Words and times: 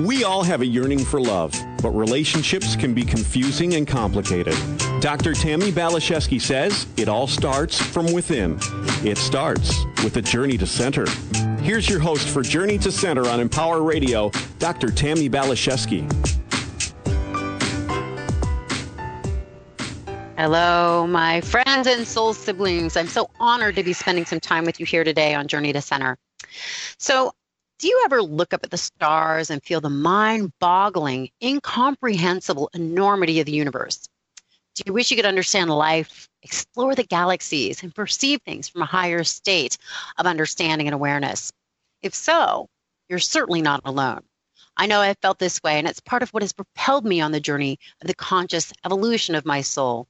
We 0.00 0.24
all 0.24 0.42
have 0.42 0.62
a 0.62 0.66
yearning 0.66 1.04
for 1.04 1.20
love, 1.20 1.52
but 1.82 1.90
relationships 1.90 2.76
can 2.76 2.94
be 2.94 3.04
confusing 3.04 3.74
and 3.74 3.86
complicated. 3.86 4.56
Dr. 5.00 5.34
Tammy 5.34 5.70
Balashevsky 5.70 6.40
says 6.40 6.86
it 6.96 7.10
all 7.10 7.26
starts 7.26 7.78
from 7.78 8.10
within. 8.10 8.58
It 9.04 9.18
starts 9.18 9.84
with 10.02 10.16
a 10.16 10.22
journey 10.22 10.56
to 10.56 10.66
center. 10.66 11.04
Here's 11.60 11.90
your 11.90 12.00
host 12.00 12.26
for 12.26 12.40
Journey 12.40 12.78
to 12.78 12.90
Center 12.90 13.28
on 13.28 13.38
Empower 13.38 13.82
Radio, 13.82 14.30
Dr. 14.58 14.90
Tammy 14.90 15.28
Balashevsky. 15.28 16.10
Hello, 20.38 21.06
my 21.06 21.42
friends 21.42 21.86
and 21.86 22.06
soul 22.06 22.32
siblings. 22.32 22.96
I'm 22.96 23.08
so 23.08 23.28
honored 23.38 23.76
to 23.76 23.82
be 23.82 23.92
spending 23.92 24.24
some 24.24 24.40
time 24.40 24.64
with 24.64 24.80
you 24.80 24.86
here 24.86 25.04
today 25.04 25.34
on 25.34 25.48
Journey 25.48 25.74
to 25.74 25.82
Center. 25.82 26.16
So, 26.96 27.34
do 27.82 27.88
you 27.88 28.00
ever 28.04 28.22
look 28.22 28.54
up 28.54 28.62
at 28.62 28.70
the 28.70 28.78
stars 28.78 29.50
and 29.50 29.60
feel 29.60 29.80
the 29.80 29.90
mind 29.90 30.52
boggling, 30.60 31.28
incomprehensible 31.42 32.70
enormity 32.74 33.40
of 33.40 33.46
the 33.46 33.52
universe? 33.52 34.08
Do 34.76 34.84
you 34.86 34.92
wish 34.92 35.10
you 35.10 35.16
could 35.16 35.26
understand 35.26 35.68
life, 35.68 36.28
explore 36.44 36.94
the 36.94 37.02
galaxies, 37.02 37.82
and 37.82 37.92
perceive 37.92 38.40
things 38.42 38.68
from 38.68 38.82
a 38.82 38.86
higher 38.86 39.24
state 39.24 39.78
of 40.16 40.26
understanding 40.26 40.86
and 40.86 40.94
awareness? 40.94 41.52
If 42.02 42.14
so, 42.14 42.68
you're 43.08 43.18
certainly 43.18 43.62
not 43.62 43.82
alone. 43.84 44.20
I 44.76 44.86
know 44.86 45.00
I've 45.00 45.18
felt 45.18 45.40
this 45.40 45.60
way, 45.64 45.80
and 45.80 45.88
it's 45.88 45.98
part 45.98 46.22
of 46.22 46.30
what 46.30 46.44
has 46.44 46.52
propelled 46.52 47.04
me 47.04 47.20
on 47.20 47.32
the 47.32 47.40
journey 47.40 47.80
of 48.00 48.06
the 48.06 48.14
conscious 48.14 48.72
evolution 48.84 49.34
of 49.34 49.44
my 49.44 49.60
soul. 49.60 50.06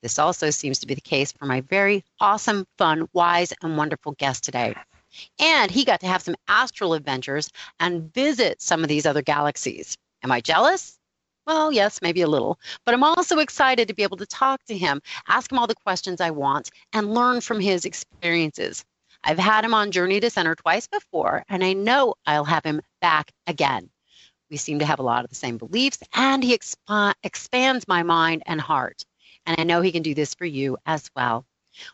This 0.00 0.20
also 0.20 0.50
seems 0.50 0.78
to 0.78 0.86
be 0.86 0.94
the 0.94 1.00
case 1.00 1.32
for 1.32 1.46
my 1.46 1.62
very 1.62 2.04
awesome, 2.20 2.66
fun, 2.78 3.08
wise, 3.12 3.52
and 3.62 3.76
wonderful 3.76 4.12
guest 4.12 4.44
today. 4.44 4.76
And 5.38 5.70
he 5.70 5.84
got 5.84 6.00
to 6.00 6.06
have 6.06 6.22
some 6.22 6.36
astral 6.48 6.94
adventures 6.94 7.50
and 7.80 8.12
visit 8.12 8.60
some 8.60 8.82
of 8.82 8.88
these 8.88 9.06
other 9.06 9.22
galaxies. 9.22 9.96
Am 10.22 10.32
I 10.32 10.40
jealous? 10.40 10.98
Well, 11.46 11.70
yes, 11.70 12.02
maybe 12.02 12.22
a 12.22 12.28
little. 12.28 12.58
But 12.84 12.94
I'm 12.94 13.04
also 13.04 13.38
excited 13.38 13.86
to 13.86 13.94
be 13.94 14.02
able 14.02 14.16
to 14.16 14.26
talk 14.26 14.64
to 14.64 14.76
him, 14.76 15.00
ask 15.28 15.52
him 15.52 15.58
all 15.58 15.68
the 15.68 15.74
questions 15.76 16.20
I 16.20 16.30
want, 16.30 16.70
and 16.92 17.14
learn 17.14 17.40
from 17.40 17.60
his 17.60 17.84
experiences. 17.84 18.84
I've 19.22 19.38
had 19.38 19.64
him 19.64 19.74
on 19.74 19.92
Journey 19.92 20.20
to 20.20 20.30
Center 20.30 20.54
twice 20.54 20.86
before, 20.86 21.44
and 21.48 21.64
I 21.64 21.72
know 21.72 22.14
I'll 22.26 22.44
have 22.44 22.64
him 22.64 22.80
back 23.00 23.32
again. 23.46 23.90
We 24.50 24.56
seem 24.56 24.78
to 24.80 24.86
have 24.86 24.98
a 24.98 25.04
lot 25.04 25.24
of 25.24 25.30
the 25.30 25.36
same 25.36 25.56
beliefs, 25.56 25.98
and 26.14 26.42
he 26.42 26.56
exp- 26.56 27.14
expands 27.22 27.88
my 27.88 28.02
mind 28.02 28.42
and 28.46 28.60
heart. 28.60 29.04
And 29.44 29.56
I 29.58 29.64
know 29.64 29.80
he 29.80 29.92
can 29.92 30.02
do 30.02 30.14
this 30.14 30.34
for 30.34 30.44
you 30.46 30.76
as 30.86 31.10
well. 31.16 31.44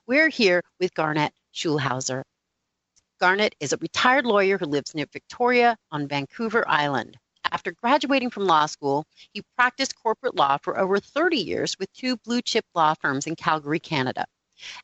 We're 0.07 0.29
here 0.29 0.63
with 0.81 0.95
Garnet 0.95 1.33
Schulhauser. 1.55 2.23
Garnet 3.23 3.55
is 3.61 3.73
a 3.73 3.77
retired 3.77 4.27
lawyer 4.27 4.59
who 4.59 4.67
lives 4.67 4.97
near 4.97 5.07
Victoria 5.13 5.77
on 5.93 6.09
Vancouver 6.09 6.69
Island. 6.69 7.17
After 7.53 7.71
graduating 7.71 8.31
from 8.31 8.47
law 8.47 8.67
school, 8.67 9.07
he 9.33 9.45
practiced 9.57 9.95
corporate 9.95 10.35
law 10.35 10.59
for 10.61 10.77
over 10.77 10.99
30 10.99 11.37
years 11.37 11.79
with 11.79 11.93
two 11.93 12.17
blue 12.17 12.43
chip 12.43 12.65
law 12.75 12.95
firms 12.95 13.29
in 13.29 13.37
Calgary, 13.37 13.79
Canada. 13.79 14.25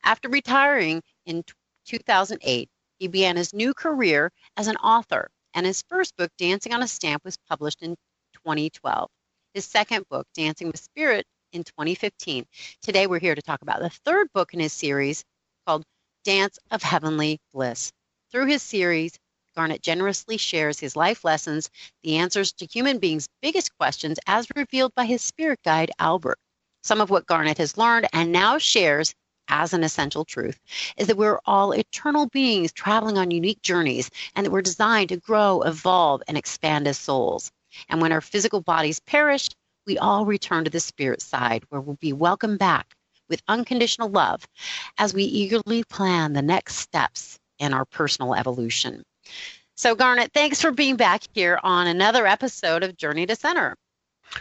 After 0.04 0.28
retiring 0.28 1.02
in 1.26 1.42
2008, 1.84 2.68
he 3.00 3.08
began 3.08 3.34
his 3.34 3.52
new 3.52 3.74
career 3.74 4.30
as 4.56 4.68
an 4.68 4.76
author, 4.76 5.30
and 5.54 5.66
his 5.66 5.82
first 5.88 6.16
book, 6.16 6.30
Dancing 6.38 6.72
on 6.72 6.84
a 6.84 6.86
Stamp, 6.86 7.24
was 7.24 7.36
published 7.48 7.82
in 7.82 7.96
2012. 8.34 9.10
His 9.52 9.64
second 9.64 10.06
book, 10.08 10.28
Dancing 10.34 10.68
with 10.68 10.78
Spirit, 10.78 11.26
in 11.50 11.64
2015. 11.64 12.46
Today, 12.82 13.08
we're 13.08 13.18
here 13.18 13.34
to 13.34 13.42
talk 13.42 13.62
about 13.62 13.80
the 13.80 13.90
third 13.90 14.28
book 14.32 14.54
in 14.54 14.60
his 14.60 14.72
series 14.72 15.24
called 15.66 15.82
Dance 16.22 16.60
of 16.70 16.84
Heavenly 16.84 17.40
Bliss. 17.52 17.92
Through 18.30 18.46
his 18.48 18.62
series, 18.62 19.18
Garnet 19.56 19.80
generously 19.80 20.36
shares 20.36 20.78
his 20.78 20.94
life 20.94 21.24
lessons, 21.24 21.70
the 22.02 22.18
answers 22.18 22.52
to 22.52 22.66
human 22.66 22.98
beings' 22.98 23.26
biggest 23.40 23.74
questions, 23.78 24.18
as 24.26 24.46
revealed 24.54 24.94
by 24.94 25.06
his 25.06 25.22
spirit 25.22 25.60
guide, 25.64 25.90
Albert. 25.98 26.38
Some 26.82 27.00
of 27.00 27.08
what 27.08 27.24
Garnet 27.24 27.56
has 27.56 27.78
learned 27.78 28.06
and 28.12 28.30
now 28.30 28.58
shares 28.58 29.14
as 29.48 29.72
an 29.72 29.82
essential 29.82 30.26
truth 30.26 30.60
is 30.98 31.06
that 31.06 31.16
we're 31.16 31.40
all 31.46 31.72
eternal 31.72 32.26
beings 32.26 32.70
traveling 32.70 33.16
on 33.16 33.30
unique 33.30 33.62
journeys 33.62 34.10
and 34.36 34.44
that 34.44 34.50
we're 34.50 34.60
designed 34.60 35.08
to 35.08 35.16
grow, 35.16 35.62
evolve, 35.62 36.22
and 36.28 36.36
expand 36.36 36.86
as 36.86 36.98
souls. 36.98 37.50
And 37.88 38.02
when 38.02 38.12
our 38.12 38.20
physical 38.20 38.60
bodies 38.60 39.00
perish, 39.00 39.48
we 39.86 39.96
all 39.96 40.26
return 40.26 40.64
to 40.64 40.70
the 40.70 40.80
spirit 40.80 41.22
side 41.22 41.64
where 41.70 41.80
we'll 41.80 41.96
be 41.96 42.12
welcomed 42.12 42.58
back 42.58 42.94
with 43.30 43.40
unconditional 43.48 44.10
love 44.10 44.46
as 44.98 45.14
we 45.14 45.22
eagerly 45.22 45.82
plan 45.84 46.34
the 46.34 46.42
next 46.42 46.76
steps 46.76 47.37
in 47.58 47.74
our 47.74 47.84
personal 47.84 48.34
evolution. 48.34 49.04
So, 49.76 49.94
Garnet, 49.94 50.32
thanks 50.32 50.60
for 50.60 50.70
being 50.70 50.96
back 50.96 51.22
here 51.34 51.60
on 51.62 51.86
another 51.86 52.26
episode 52.26 52.82
of 52.82 52.96
Journey 52.96 53.26
to 53.26 53.36
Center. 53.36 53.76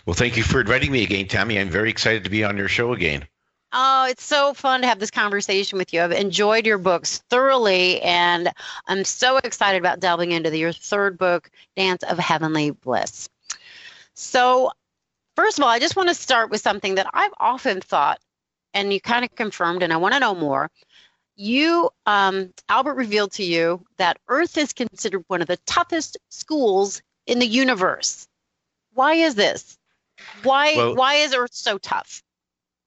Well, 0.06 0.16
thank 0.16 0.36
you 0.36 0.44
for 0.44 0.62
inviting 0.62 0.92
me 0.92 1.04
again, 1.04 1.28
Tammy. 1.28 1.60
I'm 1.60 1.70
very 1.70 1.90
excited 1.90 2.24
to 2.24 2.30
be 2.30 2.44
on 2.44 2.58
your 2.58 2.68
show 2.68 2.94
again. 2.94 3.28
Oh, 3.74 4.08
it's 4.10 4.24
so 4.24 4.54
fun 4.54 4.82
to 4.82 4.88
have 4.88 5.00
this 5.00 5.12
conversation 5.12 5.78
with 5.78 5.94
you. 5.94 6.02
I've 6.02 6.12
enjoyed 6.12 6.66
your 6.66 6.78
books 6.78 7.20
thoroughly, 7.30 8.02
and 8.02 8.52
I'm 8.88 9.04
so 9.04 9.38
excited 9.38 9.78
about 9.78 10.00
delving 10.00 10.32
into 10.32 10.50
the, 10.50 10.58
your 10.58 10.72
third 10.72 11.18
book, 11.18 11.52
Dance 11.76 12.04
of 12.04 12.18
Heavenly 12.18 12.72
Bliss. 12.72 13.30
So, 14.14 14.72
first 15.36 15.60
of 15.60 15.64
all, 15.64 15.70
I 15.70 15.80
just 15.80 15.96
want 15.98 16.10
to 16.10 16.16
start 16.16 16.50
with 16.50 16.62
something 16.62 16.96
that 16.96 17.08
I've 17.14 17.34
often 17.40 17.82
thought, 17.82 18.20
and 18.74 18.94
you 18.94 19.02
kind 19.02 19.26
of 19.26 19.36
confirmed, 19.36 19.84
and 19.84 19.92
I 19.92 19.98
want 19.98 20.14
to 20.14 20.20
know 20.20 20.34
more 20.34 20.72
you 21.38 21.90
um, 22.06 22.52
albert 22.70 22.96
revealed 22.96 23.32
to 23.32 23.44
you 23.44 23.84
that 23.98 24.18
earth 24.28 24.58
is 24.58 24.74
considered 24.74 25.24
one 25.28 25.42
of 25.42 25.48
the 25.48 25.58
toughest 25.66 26.18
schools 26.30 27.02
in 27.26 27.40
the 27.40 27.48
universe 27.48 28.28
why 28.94 29.14
is 29.14 29.36
this 29.36 29.78
why 30.44 30.76
well, 30.76 30.96
why 30.96 31.14
is 31.16 31.34
earth 31.34 31.54
so 31.54 31.78
tough 31.78 32.22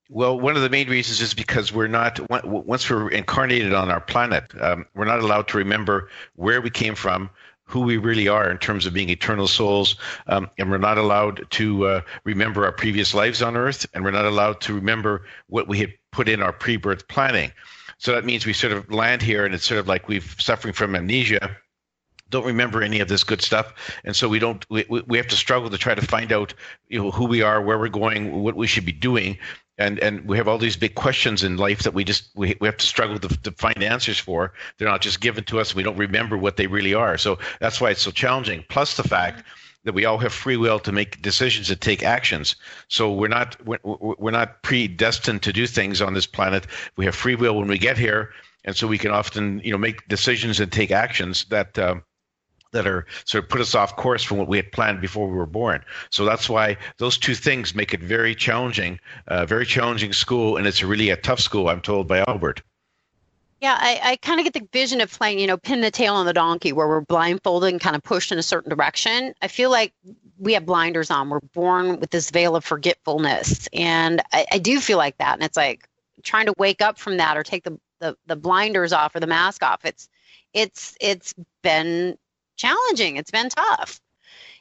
well 0.09 0.39
one 0.39 0.57
of 0.57 0.63
the 0.63 0.71
main 0.71 0.89
reasons 0.89 1.21
is 1.21 1.33
because 1.33 1.73
we're 1.73 1.87
not 1.87 2.21
once 2.45 2.91
we're 2.91 3.09
incarnated 3.11 3.73
on 3.73 3.91
our 3.91 4.01
planet 4.01 4.45
um, 4.61 4.85
we're 4.95 5.05
not 5.05 5.21
allowed 5.21 5.47
to 5.49 5.57
remember 5.57 6.11
where 6.35 6.61
we 6.61 6.71
came 6.71 6.95
from 6.95 7.31
who 7.71 7.81
we 7.81 7.97
really 7.99 8.27
are 8.27 8.51
in 8.51 8.59
terms 8.59 8.85
of 8.85 8.93
being 8.93 9.11
eternal 9.11 9.47
souls. 9.47 9.95
Um, 10.27 10.51
and 10.59 10.69
we're 10.71 10.79
not 10.79 10.99
allowed 10.99 11.49
to 11.51 11.87
uh, 11.87 12.01
remember 12.25 12.65
our 12.65 12.73
previous 12.73 13.15
lives 13.15 13.43
on 13.43 13.57
earth, 13.57 13.87
and 13.95 14.03
we're 14.03 14.11
not 14.11 14.25
allowed 14.25 14.61
to 14.63 14.75
remember 14.75 15.23
what 15.47 15.69
we 15.69 15.79
had 15.79 15.93
put 16.11 16.29
in 16.29 16.43
our 16.43 16.53
pre 16.53 16.77
birth 16.77 17.07
planning. 17.07 17.53
So 18.01 18.13
that 18.13 18.25
means 18.25 18.47
we 18.47 18.53
sort 18.53 18.73
of 18.73 18.91
land 18.91 19.23
here 19.23 19.45
and 19.45 19.55
it's 19.55 19.65
sort 19.65 19.79
of 19.79 19.87
like 19.87 20.09
we've 20.09 20.35
suffering 20.39 20.75
from 20.75 20.97
amnesia 20.97 21.57
don't 22.31 22.47
remember 22.47 22.83
any 22.83 23.01
of 23.01 23.09
this 23.09 23.25
good 23.25 23.43
stuff. 23.43 23.75
And 24.05 24.17
so 24.17 24.29
we 24.29 24.39
don't 24.39 24.65
we, 24.71 24.85
we 24.89 25.17
have 25.19 25.27
to 25.29 25.37
struggle 25.37 25.69
to 25.69 25.79
try 25.79 25.95
to 25.95 26.03
find 26.03 26.33
out 26.33 26.55
you 26.89 27.03
know 27.03 27.11
who 27.11 27.27
we 27.27 27.43
are 27.43 27.61
where 27.61 27.79
we're 27.79 27.89
going 27.89 28.43
what 28.43 28.57
we 28.57 28.67
should 28.67 28.87
be 28.87 28.93
doing. 28.93 29.37
And 29.79 29.99
and 29.99 30.27
we 30.27 30.37
have 30.37 30.49
all 30.49 30.59
these 30.59 30.77
big 30.77 30.95
questions 30.95 31.43
in 31.43 31.57
life 31.57 31.83
that 31.83 31.95
we 31.95 32.05
just 32.05 32.31
we, 32.35 32.57
we 32.61 32.69
have 32.69 32.77
to 32.77 32.87
struggle 32.87 33.19
to, 33.19 33.29
to 33.29 33.51
find 33.53 33.83
answers 33.83 34.19
for. 34.19 34.53
They're 34.79 34.89
not 34.89 35.01
just 35.03 35.21
given 35.21 35.45
to 35.45 35.61
us. 35.61 35.75
We 35.75 35.83
don't 35.83 35.97
remember 35.97 36.37
what 36.37 36.57
they 36.57 36.67
really 36.67 36.95
are. 36.95 37.19
So 37.19 37.39
that's 37.61 37.81
why 37.81 37.91
it's 37.91 38.03
so 38.03 38.11
challenging. 38.11 38.65
Plus 38.69 38.97
the 38.97 39.05
fact 39.05 39.45
that 39.85 39.95
we 39.95 40.05
all 40.05 40.19
have 40.19 40.33
free 40.33 40.57
will 40.57 40.79
to 40.81 40.93
make 40.93 41.23
decisions 41.23 41.71
and 41.71 41.81
take 41.81 42.03
actions. 42.03 42.57
So 42.89 43.13
we're 43.13 43.29
not 43.29 43.57
we're, 43.67 43.79
we're 43.83 44.31
not 44.31 44.63
predestined 44.63 45.43
to 45.43 45.53
do 45.53 45.67
things 45.67 46.01
on 46.01 46.15
this 46.15 46.27
planet. 46.27 46.67
We 46.97 47.05
have 47.05 47.15
free 47.15 47.35
will 47.35 47.57
when 47.57 47.69
we 47.69 47.79
get 47.79 47.97
here, 47.97 48.31
and 48.65 48.77
so 48.77 48.87
we 48.87 48.99
can 48.99 49.11
often 49.11 49.61
you 49.65 49.73
know 49.73 49.79
make 49.79 50.07
decisions 50.09 50.61
and 50.61 50.71
take 50.71 50.91
actions 50.91 51.45
that. 51.47 51.79
Uh, 51.79 51.97
that 52.73 52.87
are 52.87 53.05
sort 53.25 53.43
of 53.43 53.51
put 53.51 53.61
us 53.61 53.75
off 53.75 53.97
course 53.97 54.23
from 54.23 54.39
what 54.39 54.47
we 54.47 54.57
had 54.57 54.71
planned 54.71 55.01
before 55.01 55.29
we 55.29 55.37
were 55.37 55.45
born. 55.45 55.85
So 56.11 56.25
that's 56.25 56.49
why 56.49 56.77
those 56.99 57.19
two 57.19 57.35
things 57.35 57.75
make 57.75 57.93
it 57.93 58.01
very 58.01 58.33
challenging, 58.33 59.01
uh, 59.27 59.45
very 59.45 59.67
challenging 59.67 60.13
school, 60.13 60.57
and 60.57 60.69
it's 60.69 60.81
really 60.81 61.11
a 61.11 61.17
tough 61.17 61.41
school. 61.41 61.69
I'm 61.69 61.81
told 61.81 62.07
by 62.07 62.23
Albert. 62.29 62.63
Yeah, 63.61 63.77
I, 63.79 64.01
I 64.03 64.17
kind 64.17 64.41
of 64.41 64.45
get 64.45 64.55
the 64.55 64.67
vision 64.73 65.03
of 65.03 65.11
playing, 65.11 65.39
you 65.39 65.47
know, 65.47 65.59
pin 65.59 65.83
the 65.83 65.91
tail 65.91 66.15
on 66.15 66.25
the 66.25 66.33
donkey 66.33 66.73
where 66.73 66.89
we're 66.89 67.03
blindfolded 67.03 67.71
and 67.71 67.81
kind 67.81 67.95
of 67.95 68.03
pushed 68.03 68.33
in 68.33 68.39
a 68.39 68.43
certain 68.43 68.71
direction. 68.71 69.35
I 69.43 69.49
feel 69.49 69.71
like 69.71 69.93
we 70.39 70.55
have 70.55 70.65
blinders 70.65 71.11
on. 71.11 71.29
We're 71.29 71.41
born 71.41 72.01
with 72.01 72.11
this 72.11 72.31
veil 72.31 72.57
of 72.57 72.65
forgetfulness. 72.65 73.69
And 73.75 74.23
I, 74.33 74.47
I 74.53 74.59
do 74.59 74.81
feel 74.81 74.97
like 74.97 75.19
that. 75.19 75.35
And 75.35 75.43
it's 75.43 75.59
like 75.59 75.87
trying 76.23 76.47
to 76.47 76.55
wake 76.57 76.81
up 76.81 76.99
from 76.99 77.19
that 77.19 77.37
or 77.37 77.43
take 77.43 77.65
the, 77.65 77.79
the, 77.99 78.17
the 78.27 78.37
blinders 78.37 78.95
off 78.95 79.15
or 79.15 79.21
the 79.21 79.27
mask 79.27 79.63
off. 79.63 79.85
It's 79.85 80.09
it's 80.55 80.97
it's 81.01 81.35
been 81.63 82.17
challenging. 82.57 83.17
It's 83.17 83.31
been 83.31 83.51
tough. 83.51 84.01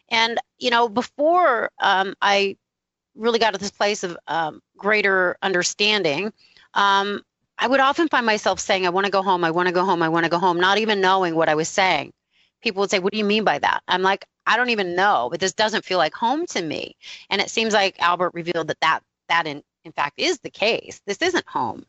And, 0.10 0.40
you 0.57 0.69
know, 0.72 0.90
before 0.90 1.72
um, 1.80 2.16
I 2.22 2.57
really 3.16 3.40
got 3.40 3.52
to 3.52 3.60
this 3.60 3.72
place 3.72 4.04
of 4.04 4.18
um, 4.28 4.62
greater 4.78 5.38
understanding, 5.42 6.34
um, 6.74 7.22
I 7.59 7.67
would 7.67 7.81
often 7.81 8.07
find 8.07 8.25
myself 8.25 8.59
saying, 8.59 8.85
I 8.85 8.89
want 8.89 9.06
to 9.06 9.11
go 9.11 9.21
home, 9.21 9.44
I 9.44 9.51
want 9.51 9.67
to 9.67 9.73
go 9.73 9.83
home, 9.83 10.01
I 10.01 10.07
want 10.07 10.23
to 10.23 10.29
go 10.29 10.39
home, 10.39 10.59
not 10.59 10.77
even 10.77 11.01
knowing 11.01 11.35
what 11.35 11.50
I 11.50 11.56
was 11.56 11.67
saying. 11.67 12.13
People 12.63 12.79
would 12.79 12.89
say, 12.89 13.00
What 13.00 13.11
do 13.11 13.19
you 13.19 13.25
mean 13.25 13.44
by 13.44 13.59
that? 13.59 13.81
I'm 13.88 14.01
like, 14.01 14.25
I 14.45 14.56
don't 14.56 14.69
even 14.69 14.95
know, 14.95 15.27
but 15.29 15.41
this 15.41 15.53
doesn't 15.53 15.83
feel 15.83 15.97
like 15.97 16.13
home 16.13 16.45
to 16.47 16.61
me. 16.61 16.95
And 17.29 17.41
it 17.41 17.50
seems 17.50 17.73
like 17.73 18.00
Albert 18.00 18.33
revealed 18.33 18.69
that 18.69 18.79
that, 18.81 19.01
that 19.27 19.45
in, 19.45 19.61
in 19.83 19.91
fact 19.91 20.19
is 20.19 20.39
the 20.39 20.50
case. 20.50 21.01
This 21.06 21.21
isn't 21.21 21.47
home. 21.47 21.85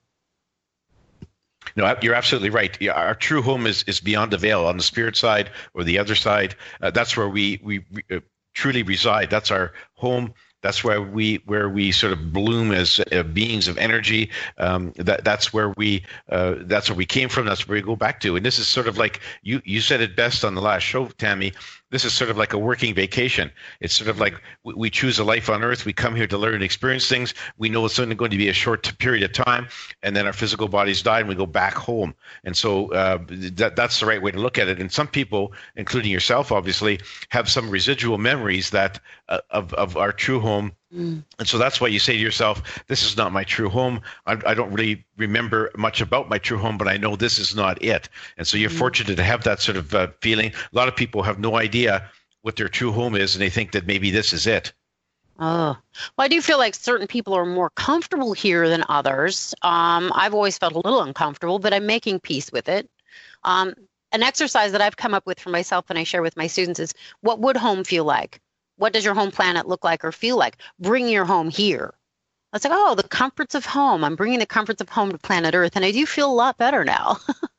No, 1.77 1.95
you're 2.03 2.15
absolutely 2.15 2.51
right. 2.51 2.89
Our 2.89 3.15
true 3.15 3.43
home 3.43 3.67
is, 3.67 3.85
is 3.85 4.01
beyond 4.01 4.33
the 4.33 4.39
veil 4.39 4.67
on 4.67 4.77
the 4.77 4.83
spirit 4.83 5.17
side 5.17 5.51
or 5.73 5.85
the 5.85 5.99
other 5.99 6.15
side. 6.15 6.57
Uh, 6.81 6.91
that's 6.91 7.17
where 7.17 7.29
we, 7.29 7.61
we, 7.63 7.85
uh, 8.11 8.21
truly 8.55 8.83
reside. 8.83 9.31
That's 9.31 9.51
our 9.51 9.73
home. 9.95 10.35
That's 10.63 10.85
where 10.85 11.01
we 11.01 11.37
where 11.47 11.69
we 11.69 11.93
sort 11.93 12.13
of 12.13 12.33
bloom 12.33 12.73
as 12.73 13.01
uh, 13.13 13.23
beings 13.23 13.69
of 13.69 13.79
energy. 13.79 14.31
Um, 14.59 14.93
that 14.97 15.25
that's 15.25 15.53
where 15.53 15.71
we 15.77 16.05
uh, 16.29 16.57
that's 16.61 16.89
where 16.89 16.97
we 16.97 17.07
came 17.07 17.29
from. 17.29 17.47
That's 17.47 17.67
where 17.67 17.77
we 17.77 17.83
go 17.83 17.97
back 17.97 18.21
to. 18.21 18.37
And 18.37 18.45
this 18.45 18.59
is 18.59 18.69
sort 18.69 18.87
of 18.87 18.99
like 18.99 19.21
you 19.43 19.63
you 19.65 19.81
said 19.81 20.01
it 20.01 20.17
best 20.17 20.45
on 20.45 20.55
the 20.55 20.61
last 20.61 20.83
show, 20.83 21.07
Tammy 21.07 21.53
this 21.91 22.05
is 22.05 22.13
sort 22.13 22.31
of 22.31 22.37
like 22.37 22.53
a 22.53 22.59
working 22.59 22.95
vacation. 22.95 23.51
It's 23.81 23.95
sort 23.95 24.09
of 24.09 24.19
like 24.19 24.41
we 24.65 24.91
choose 24.91 25.19
a 25.19 25.25
life 25.25 25.51
on 25.51 25.63
earth. 25.63 25.85
We 25.85 25.93
come 25.93 26.15
here 26.15 26.27
to 26.27 26.39
learn 26.39 26.55
and 26.55 26.63
experience 26.63 27.09
things. 27.09 27.35
We 27.59 27.69
know 27.69 27.85
it's 27.85 27.99
only 27.99 28.15
going 28.15 28.31
to 28.31 28.37
be 28.37 28.49
a 28.49 28.53
short 28.53 28.97
period 28.99 29.23
of 29.25 29.33
time, 29.33 29.69
and 30.03 30.17
then 30.17 30.27
our 30.27 30.33
physical 30.33 30.69
bodies 30.69 31.03
die, 31.03 31.21
and 31.21 31.29
we 31.29 31.35
go 31.35 31.47
back 31.47 31.75
home. 31.75 32.15
And 32.45 32.57
so 32.57 32.93
uh, 32.93 33.19
that, 33.29 33.77
that's 33.77 34.01
the 34.01 34.07
right 34.07 34.23
way 34.23 34.31
to 34.31 34.39
look 34.39 34.59
at 34.59 34.69
it. 34.69 34.81
And 34.81 34.91
some 34.91 35.09
people, 35.09 35.53
including 35.77 36.11
yourself, 36.11 36.53
obviously, 36.53 37.01
have 37.31 37.49
some 37.49 37.71
residual 37.71 38.19
memories 38.19 38.71
that 38.71 39.01
uh, 39.29 39.41
of 39.51 39.75
of 39.75 39.97
our 39.97 40.13
true 40.13 40.41
home 40.41 40.73
Mm. 40.95 41.23
And 41.39 41.47
so 41.47 41.57
that's 41.57 41.81
why 41.81 41.87
you 41.87 42.01
say 42.01 42.15
to 42.15 42.19
yourself, 42.19 42.83
this 42.89 43.05
is 43.05 43.17
not 43.17 43.33
my 43.33 43.45
true 43.45 43.69
home. 43.69 44.01
I, 44.27 44.33
I, 44.45 44.55
don't 44.55 44.73
really 44.73 45.05
remember 45.17 45.71
much 45.77 46.01
about 46.01 46.29
my 46.29 46.39
true 46.39 46.59
home, 46.59 46.79
but 46.79 46.89
I 46.89 46.97
know 46.97 47.15
this 47.15 47.39
is 47.39 47.55
not 47.55 47.81
it. 47.81 48.09
And 48.37 48.47
so 48.47 48.57
you're 48.57 48.71
mm. 48.71 48.79
fortunate 48.79 49.15
to 49.15 49.23
have 49.23 49.45
that 49.45 49.61
sort 49.61 49.77
of 49.77 49.95
uh, 49.95 50.09
feeling. 50.21 50.51
A 50.51 50.77
lot 50.77 50.89
of 50.89 50.97
people 50.97 51.23
have 51.23 51.39
no 51.39 51.57
idea 51.57 52.11
what 52.43 52.57
their 52.57 52.69
true 52.69 52.91
home 52.91 53.15
is, 53.15 53.37
and 53.37 53.43
they 53.43 53.51
think 53.51 53.71
that 53.73 53.87
maybe 53.87 54.11
this 54.11 54.33
is 54.33 54.49
it. 54.49 54.73
Oh, 55.39 55.77
well, 56.17 56.25
I 56.25 56.29
do 56.29 56.43
feel 56.43 56.59
like 56.59 56.75
certain 56.75 57.07
people 57.07 57.35
are 57.35 57.47
more 57.47 57.71
comfortable 57.71 58.33
here 58.33 58.69
than 58.69 58.85
others. 58.89 59.55
Um, 59.63 60.13
I've 60.15 60.35
always 60.35 60.59
felt 60.59 60.75
a 60.75 60.81
little 60.81 61.03
uncomfortable, 61.03 61.59
but 61.59 61.73
I'm 61.73 61.87
making 61.87 62.21
peace 62.21 62.51
with 62.53 62.69
it. 62.69 62.91
Um, 63.45 63.75
an 64.13 64.23
exercise 64.23 64.73
that 64.73 64.83
I've 64.83 64.97
come 64.97 65.15
up 65.15 65.27
with 65.27 65.41
for 65.41 65.51
myself 65.51 65.87
and 65.89 65.99
I 65.99 66.05
share 66.05 66.21
with 66.21 66.37
my 66.37 66.47
students 66.47 66.81
is 66.81 66.95
what 67.21 67.39
would 67.39 67.57
home 67.57 67.85
feel 67.85 68.05
like? 68.05 68.41
What 68.81 68.95
does 68.95 69.05
your 69.05 69.15
home 69.15 69.31
planet 69.31 69.69
look 69.69 69.85
like 69.85 70.05
or 70.05 70.11
feel 70.11 70.39
like? 70.39 70.57
Bring 70.79 71.09
your 71.09 71.27
home 71.27 71.51
here. 71.51 71.93
It's 72.55 72.65
like, 72.65 72.73
oh, 72.75 72.95
the 72.95 73.05
comforts 73.05 73.55
of 73.55 73.67
home. 73.67 74.03
I'm 74.03 74.17
bringing 74.17 74.39
the 74.39 74.47
comforts 74.47 74.81
of 74.81 74.89
home 74.89 75.13
to 75.13 75.19
planet 75.19 75.55
Earth, 75.55 75.77
and 75.77 75.85
I 75.85 75.93
do 75.93 76.07
feel 76.07 76.31
a 76.31 76.35
lot 76.35 76.57
better 76.57 76.85
now. 76.85 77.19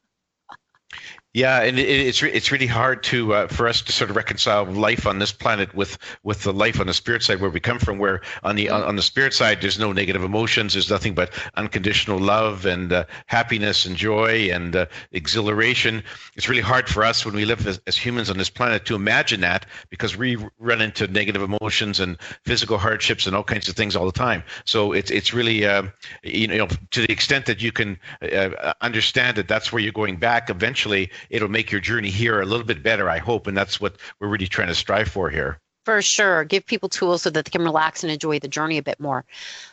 Yeah, 1.34 1.62
and 1.62 1.80
it, 1.80 1.88
it's 1.88 2.22
re- 2.22 2.32
it's 2.32 2.52
really 2.52 2.68
hard 2.68 3.04
to 3.04 3.34
uh, 3.34 3.48
for 3.48 3.70
us 3.70 3.82
to 3.84 3.94
sort 3.94 4.10
of 4.10 4.18
reconcile 4.18 4.66
life 4.66 5.08
on 5.08 5.20
this 5.20 5.32
planet 5.32 5.74
with 5.74 5.98
with 6.24 6.44
the 6.44 6.52
life 6.52 6.82
on 6.82 6.88
the 6.88 6.94
spirit 6.94 7.24
side 7.24 7.40
where 7.40 7.50
we 7.50 7.62
come 7.62 7.80
from. 7.80 8.00
Where 8.00 8.20
on 8.44 8.58
the 8.58 8.70
on, 8.70 8.84
on 8.84 8.98
the 8.98 9.02
spirit 9.02 9.34
side, 9.34 9.62
there's 9.62 9.80
no 9.80 9.94
negative 9.94 10.26
emotions. 10.26 10.74
There's 10.74 10.90
nothing 10.90 11.14
but 11.14 11.32
unconditional 11.56 12.20
love 12.20 12.66
and 12.66 12.92
uh, 12.92 13.06
happiness 13.28 13.86
and 13.86 13.96
joy 13.96 14.50
and 14.52 14.76
uh, 14.76 14.88
exhilaration. 15.14 16.04
It's 16.36 16.50
really 16.50 16.62
hard 16.62 16.90
for 16.90 17.06
us 17.06 17.26
when 17.26 17.34
we 17.34 17.46
live 17.46 17.66
as, 17.66 17.80
as, 17.88 17.96
humans 17.96 18.30
on 18.30 18.38
this 18.38 18.50
planet 18.50 18.84
to 18.86 18.96
imagine 18.96 19.40
that 19.42 19.66
because 19.90 20.18
we 20.18 20.36
run 20.60 20.82
into 20.82 21.08
negative 21.08 21.44
emotions 21.44 22.02
and 22.02 22.20
physical 22.44 22.78
hardships 22.78 23.26
and 23.26 23.38
all 23.38 23.44
kinds 23.44 23.70
of 23.70 23.76
things 23.76 23.96
all 23.96 24.06
the 24.06 24.12
time. 24.12 24.44
So 24.66 24.92
it's 24.92 25.10
it's 25.10 25.34
really 25.34 25.66
uh, 25.66 25.84
you 26.24 26.48
know 26.50 26.68
to 26.68 27.02
the 27.02 27.12
extent 27.12 27.46
that 27.46 27.62
you 27.62 27.72
can 27.72 27.98
uh, 28.22 28.74
understand 28.82 29.38
that 29.38 29.48
that's 29.48 29.72
where 29.72 29.82
you're 29.82 29.94
going 29.94 30.18
back 30.18 30.50
eventually 30.50 31.10
it'll 31.30 31.50
make 31.50 31.72
your 31.72 31.82
journey 31.82 32.10
here 32.10 32.42
a 32.42 32.46
little 32.46 32.66
bit 32.66 32.84
better, 32.84 33.10
I 33.10 33.20
hope. 33.20 33.48
And 33.48 33.56
that's 33.56 33.80
what 33.80 33.96
we're 34.20 34.28
really 34.28 34.48
trying 34.48 34.70
to 34.70 34.76
strive 34.76 35.08
for 35.08 35.30
here. 35.30 35.60
For 35.84 36.02
sure. 36.02 36.44
Give 36.44 36.66
people 36.66 36.90
tools 36.90 37.24
so 37.24 37.30
that 37.32 37.46
they 37.46 37.50
can 37.50 37.64
relax 37.64 38.04
and 38.04 38.12
enjoy 38.12 38.40
the 38.40 38.48
journey 38.48 38.78
a 38.78 38.84
bit 38.84 39.00
more. 39.00 39.26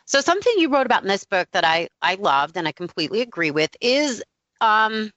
So, 0.06 0.21
something 0.21 0.53
you 0.56 0.73
wrote 0.73 0.87
about 0.87 1.03
in 1.03 1.09
this 1.09 1.25
book 1.25 1.49
that 1.53 1.65
I, 1.65 1.89
I 2.00 2.15
loved 2.15 2.56
and 2.56 2.67
I 2.67 2.73
completely 2.73 3.21
agree 3.21 3.50
with 3.50 3.77
is 3.81 4.23
um, 4.61 5.11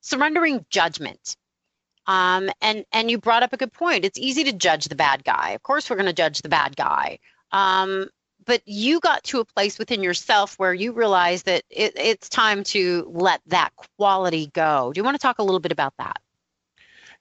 surrendering 0.00 0.66
judgment. 0.70 1.36
Um, 2.06 2.50
and, 2.60 2.84
and 2.90 3.08
you 3.08 3.18
brought 3.18 3.44
up 3.44 3.52
a 3.52 3.56
good 3.56 3.72
point. 3.72 4.04
It's 4.04 4.18
easy 4.18 4.42
to 4.44 4.52
judge 4.52 4.86
the 4.86 4.96
bad 4.96 5.22
guy. 5.22 5.50
Of 5.50 5.62
course, 5.62 5.88
we're 5.88 5.96
going 5.96 6.06
to 6.06 6.12
judge 6.12 6.42
the 6.42 6.48
bad 6.48 6.74
guy. 6.74 7.20
Um, 7.52 8.08
but 8.50 8.62
you 8.66 8.98
got 8.98 9.22
to 9.22 9.38
a 9.38 9.44
place 9.44 9.78
within 9.78 10.02
yourself 10.02 10.58
where 10.58 10.74
you 10.74 10.90
realized 10.90 11.46
that 11.46 11.62
it, 11.70 11.92
it's 11.94 12.28
time 12.28 12.64
to 12.64 13.08
let 13.14 13.40
that 13.46 13.70
quality 13.96 14.50
go. 14.52 14.92
Do 14.92 14.98
you 14.98 15.04
want 15.04 15.14
to 15.14 15.22
talk 15.22 15.38
a 15.38 15.44
little 15.44 15.60
bit 15.60 15.70
about 15.70 15.94
that? 15.98 16.20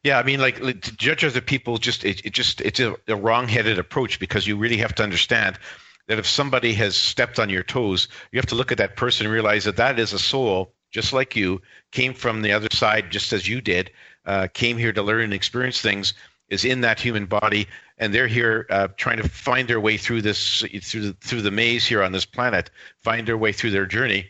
Yeah, 0.03 0.17
I 0.17 0.23
mean, 0.23 0.39
like, 0.39 0.59
like 0.59 0.81
to 0.81 0.95
judge 0.95 1.23
other 1.23 1.39
people, 1.39 1.77
just 1.77 2.03
it, 2.03 2.25
it 2.25 2.33
just 2.33 2.61
it's 2.61 2.79
a, 2.79 2.95
a 3.07 3.15
wrong-headed 3.15 3.77
approach 3.77 4.19
because 4.19 4.47
you 4.47 4.57
really 4.57 4.77
have 4.77 4.95
to 4.95 5.03
understand 5.03 5.59
that 6.07 6.17
if 6.17 6.25
somebody 6.25 6.73
has 6.73 6.97
stepped 6.97 7.37
on 7.37 7.47
your 7.51 7.61
toes, 7.61 8.07
you 8.31 8.39
have 8.39 8.47
to 8.47 8.55
look 8.55 8.71
at 8.71 8.79
that 8.79 8.95
person 8.95 9.27
and 9.27 9.31
realize 9.31 9.65
that 9.65 9.77
that 9.77 9.99
is 9.99 10.13
a 10.13 10.19
soul 10.19 10.73
just 10.89 11.13
like 11.13 11.35
you, 11.35 11.61
came 11.91 12.15
from 12.15 12.41
the 12.41 12.53
other 12.53 12.69
side 12.71 13.11
just 13.11 13.33
as 13.33 13.47
you 13.47 13.61
did, 13.61 13.91
uh, 14.25 14.47
came 14.55 14.79
here 14.79 14.93
to 14.93 15.03
learn 15.03 15.25
and 15.25 15.33
experience 15.35 15.79
things, 15.79 16.15
is 16.49 16.65
in 16.65 16.81
that 16.81 16.99
human 16.99 17.27
body, 17.27 17.67
and 17.99 18.13
they're 18.13 18.27
here 18.27 18.65
uh, 18.69 18.87
trying 18.97 19.17
to 19.17 19.27
find 19.27 19.67
their 19.67 19.79
way 19.79 19.97
through 19.97 20.21
this 20.21 20.63
through 20.81 21.01
the, 21.01 21.13
through 21.21 21.41
the 21.41 21.51
maze 21.51 21.85
here 21.85 22.01
on 22.01 22.11
this 22.11 22.25
planet, 22.25 22.71
find 22.99 23.27
their 23.27 23.37
way 23.37 23.51
through 23.51 23.71
their 23.71 23.85
journey. 23.85 24.29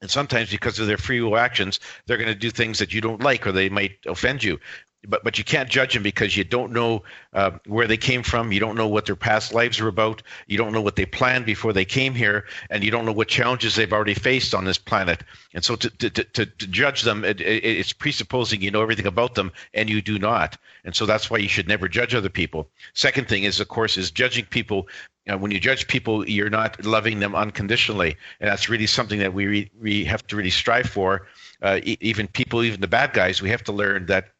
And 0.00 0.10
sometimes, 0.10 0.50
because 0.50 0.78
of 0.78 0.86
their 0.86 0.96
free 0.96 1.20
will 1.20 1.36
actions, 1.36 1.80
they're 2.06 2.18
going 2.18 2.28
to 2.28 2.34
do 2.34 2.50
things 2.50 2.78
that 2.78 2.94
you 2.94 3.00
don't 3.00 3.22
like, 3.22 3.46
or 3.46 3.52
they 3.52 3.68
might 3.68 3.98
offend 4.06 4.44
you 4.44 4.60
but 5.06 5.22
but 5.22 5.38
you 5.38 5.44
can't 5.44 5.68
judge 5.68 5.94
them 5.94 6.02
because 6.02 6.36
you 6.36 6.44
don't 6.44 6.72
know 6.72 7.02
uh, 7.32 7.52
where 7.66 7.86
they 7.86 7.96
came 7.96 8.22
from. 8.22 8.52
You 8.52 8.60
don't 8.60 8.76
know 8.76 8.88
what 8.88 9.06
their 9.06 9.16
past 9.16 9.54
lives 9.54 9.78
are 9.80 9.88
about. 9.88 10.22
You 10.46 10.58
don't 10.58 10.72
know 10.72 10.80
what 10.80 10.96
they 10.96 11.06
planned 11.06 11.46
before 11.46 11.72
they 11.72 11.84
came 11.84 12.14
here, 12.14 12.46
and 12.70 12.82
you 12.82 12.90
don't 12.90 13.04
know 13.04 13.12
what 13.12 13.28
challenges 13.28 13.76
they've 13.76 13.92
already 13.92 14.14
faced 14.14 14.54
on 14.54 14.64
this 14.64 14.78
planet. 14.78 15.22
And 15.54 15.64
so 15.64 15.76
to 15.76 15.90
to 15.90 16.10
to, 16.10 16.46
to 16.46 16.66
judge 16.66 17.02
them, 17.02 17.24
it, 17.24 17.40
it, 17.40 17.64
it's 17.64 17.92
presupposing 17.92 18.60
you 18.60 18.70
know 18.70 18.82
everything 18.82 19.06
about 19.06 19.34
them, 19.34 19.52
and 19.72 19.88
you 19.88 20.02
do 20.02 20.18
not. 20.18 20.56
And 20.84 20.96
so 20.96 21.06
that's 21.06 21.30
why 21.30 21.38
you 21.38 21.48
should 21.48 21.68
never 21.68 21.88
judge 21.88 22.14
other 22.14 22.28
people. 22.28 22.68
Second 22.94 23.28
thing 23.28 23.44
is, 23.44 23.60
of 23.60 23.68
course, 23.68 23.96
is 23.96 24.10
judging 24.10 24.46
people. 24.46 24.88
When 25.26 25.50
you 25.50 25.60
judge 25.60 25.86
people, 25.88 26.26
you're 26.26 26.48
not 26.48 26.82
loving 26.86 27.20
them 27.20 27.34
unconditionally, 27.34 28.16
and 28.40 28.48
that's 28.48 28.70
really 28.70 28.86
something 28.86 29.18
that 29.18 29.34
we 29.34 29.46
re, 29.46 29.70
we 29.78 30.04
have 30.06 30.26
to 30.28 30.36
really 30.36 30.50
strive 30.50 30.86
for. 30.86 31.26
Uh, 31.60 31.80
even 31.84 32.28
people, 32.28 32.62
even 32.62 32.80
the 32.80 32.88
bad 32.88 33.12
guys, 33.12 33.42
we 33.42 33.50
have 33.50 33.62
to 33.64 33.72
learn 33.72 34.06
that 34.06 34.30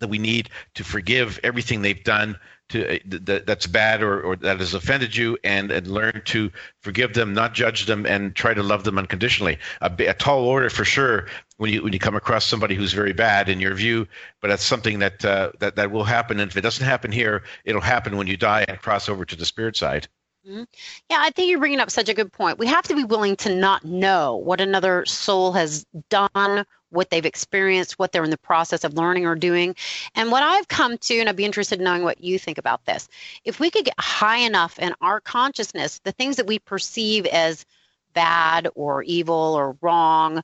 that 0.00 0.08
we 0.08 0.18
need 0.18 0.50
to 0.74 0.84
forgive 0.84 1.38
everything 1.42 1.82
they've 1.82 2.04
done 2.04 2.36
to 2.70 2.96
uh, 2.96 2.98
that, 3.04 3.46
that's 3.46 3.66
bad 3.66 4.02
or, 4.02 4.20
or 4.20 4.36
that 4.36 4.60
has 4.60 4.74
offended 4.74 5.14
you 5.14 5.36
and, 5.44 5.70
and 5.70 5.86
learn 5.86 6.22
to 6.24 6.50
forgive 6.80 7.14
them 7.14 7.34
not 7.34 7.54
judge 7.54 7.86
them 7.86 8.06
and 8.06 8.34
try 8.34 8.54
to 8.54 8.62
love 8.62 8.84
them 8.84 8.98
unconditionally 8.98 9.58
a, 9.80 9.92
a, 10.06 10.14
tall 10.14 10.44
order 10.44 10.70
for 10.70 10.84
sure 10.84 11.26
when 11.58 11.72
you 11.72 11.82
when 11.82 11.92
you 11.92 11.98
come 11.98 12.16
across 12.16 12.44
somebody 12.44 12.74
who's 12.74 12.92
very 12.92 13.12
bad 13.12 13.48
in 13.48 13.60
your 13.60 13.74
view 13.74 14.06
but 14.40 14.48
that's 14.48 14.64
something 14.64 14.98
that 14.98 15.24
uh, 15.24 15.50
that 15.58 15.76
that 15.76 15.90
will 15.90 16.04
happen 16.04 16.40
and 16.40 16.50
if 16.50 16.56
it 16.56 16.62
doesn't 16.62 16.86
happen 16.86 17.12
here 17.12 17.42
it'll 17.64 17.80
happen 17.80 18.16
when 18.16 18.26
you 18.26 18.36
die 18.36 18.64
and 18.68 18.80
cross 18.80 19.08
over 19.08 19.24
to 19.24 19.36
the 19.36 19.44
spirit 19.44 19.76
side 19.76 20.08
Mm-hmm. 20.48 20.62
Yeah, 21.10 21.18
I 21.20 21.30
think 21.30 21.50
you're 21.50 21.58
bringing 21.58 21.80
up 21.80 21.90
such 21.90 22.08
a 22.08 22.14
good 22.14 22.32
point. 22.32 22.58
We 22.58 22.66
have 22.66 22.84
to 22.84 22.94
be 22.94 23.04
willing 23.04 23.36
to 23.36 23.54
not 23.54 23.84
know 23.84 24.36
what 24.36 24.60
another 24.60 25.04
soul 25.04 25.52
has 25.52 25.84
done, 26.08 26.64
what 26.90 27.10
they've 27.10 27.26
experienced, 27.26 27.98
what 27.98 28.12
they're 28.12 28.24
in 28.24 28.30
the 28.30 28.38
process 28.38 28.84
of 28.84 28.94
learning 28.94 29.26
or 29.26 29.34
doing. 29.34 29.74
And 30.14 30.30
what 30.30 30.42
I've 30.42 30.68
come 30.68 30.98
to, 30.98 31.18
and 31.18 31.28
I'd 31.28 31.36
be 31.36 31.44
interested 31.44 31.78
in 31.78 31.84
knowing 31.84 32.02
what 32.02 32.22
you 32.22 32.38
think 32.38 32.58
about 32.58 32.84
this, 32.84 33.08
if 33.44 33.60
we 33.60 33.70
could 33.70 33.84
get 33.84 33.98
high 33.98 34.38
enough 34.38 34.78
in 34.78 34.94
our 35.00 35.20
consciousness, 35.20 36.00
the 36.04 36.12
things 36.12 36.36
that 36.36 36.46
we 36.46 36.58
perceive 36.58 37.26
as 37.26 37.64
bad 38.12 38.68
or 38.74 39.02
evil 39.04 39.54
or 39.56 39.76
wrong 39.80 40.42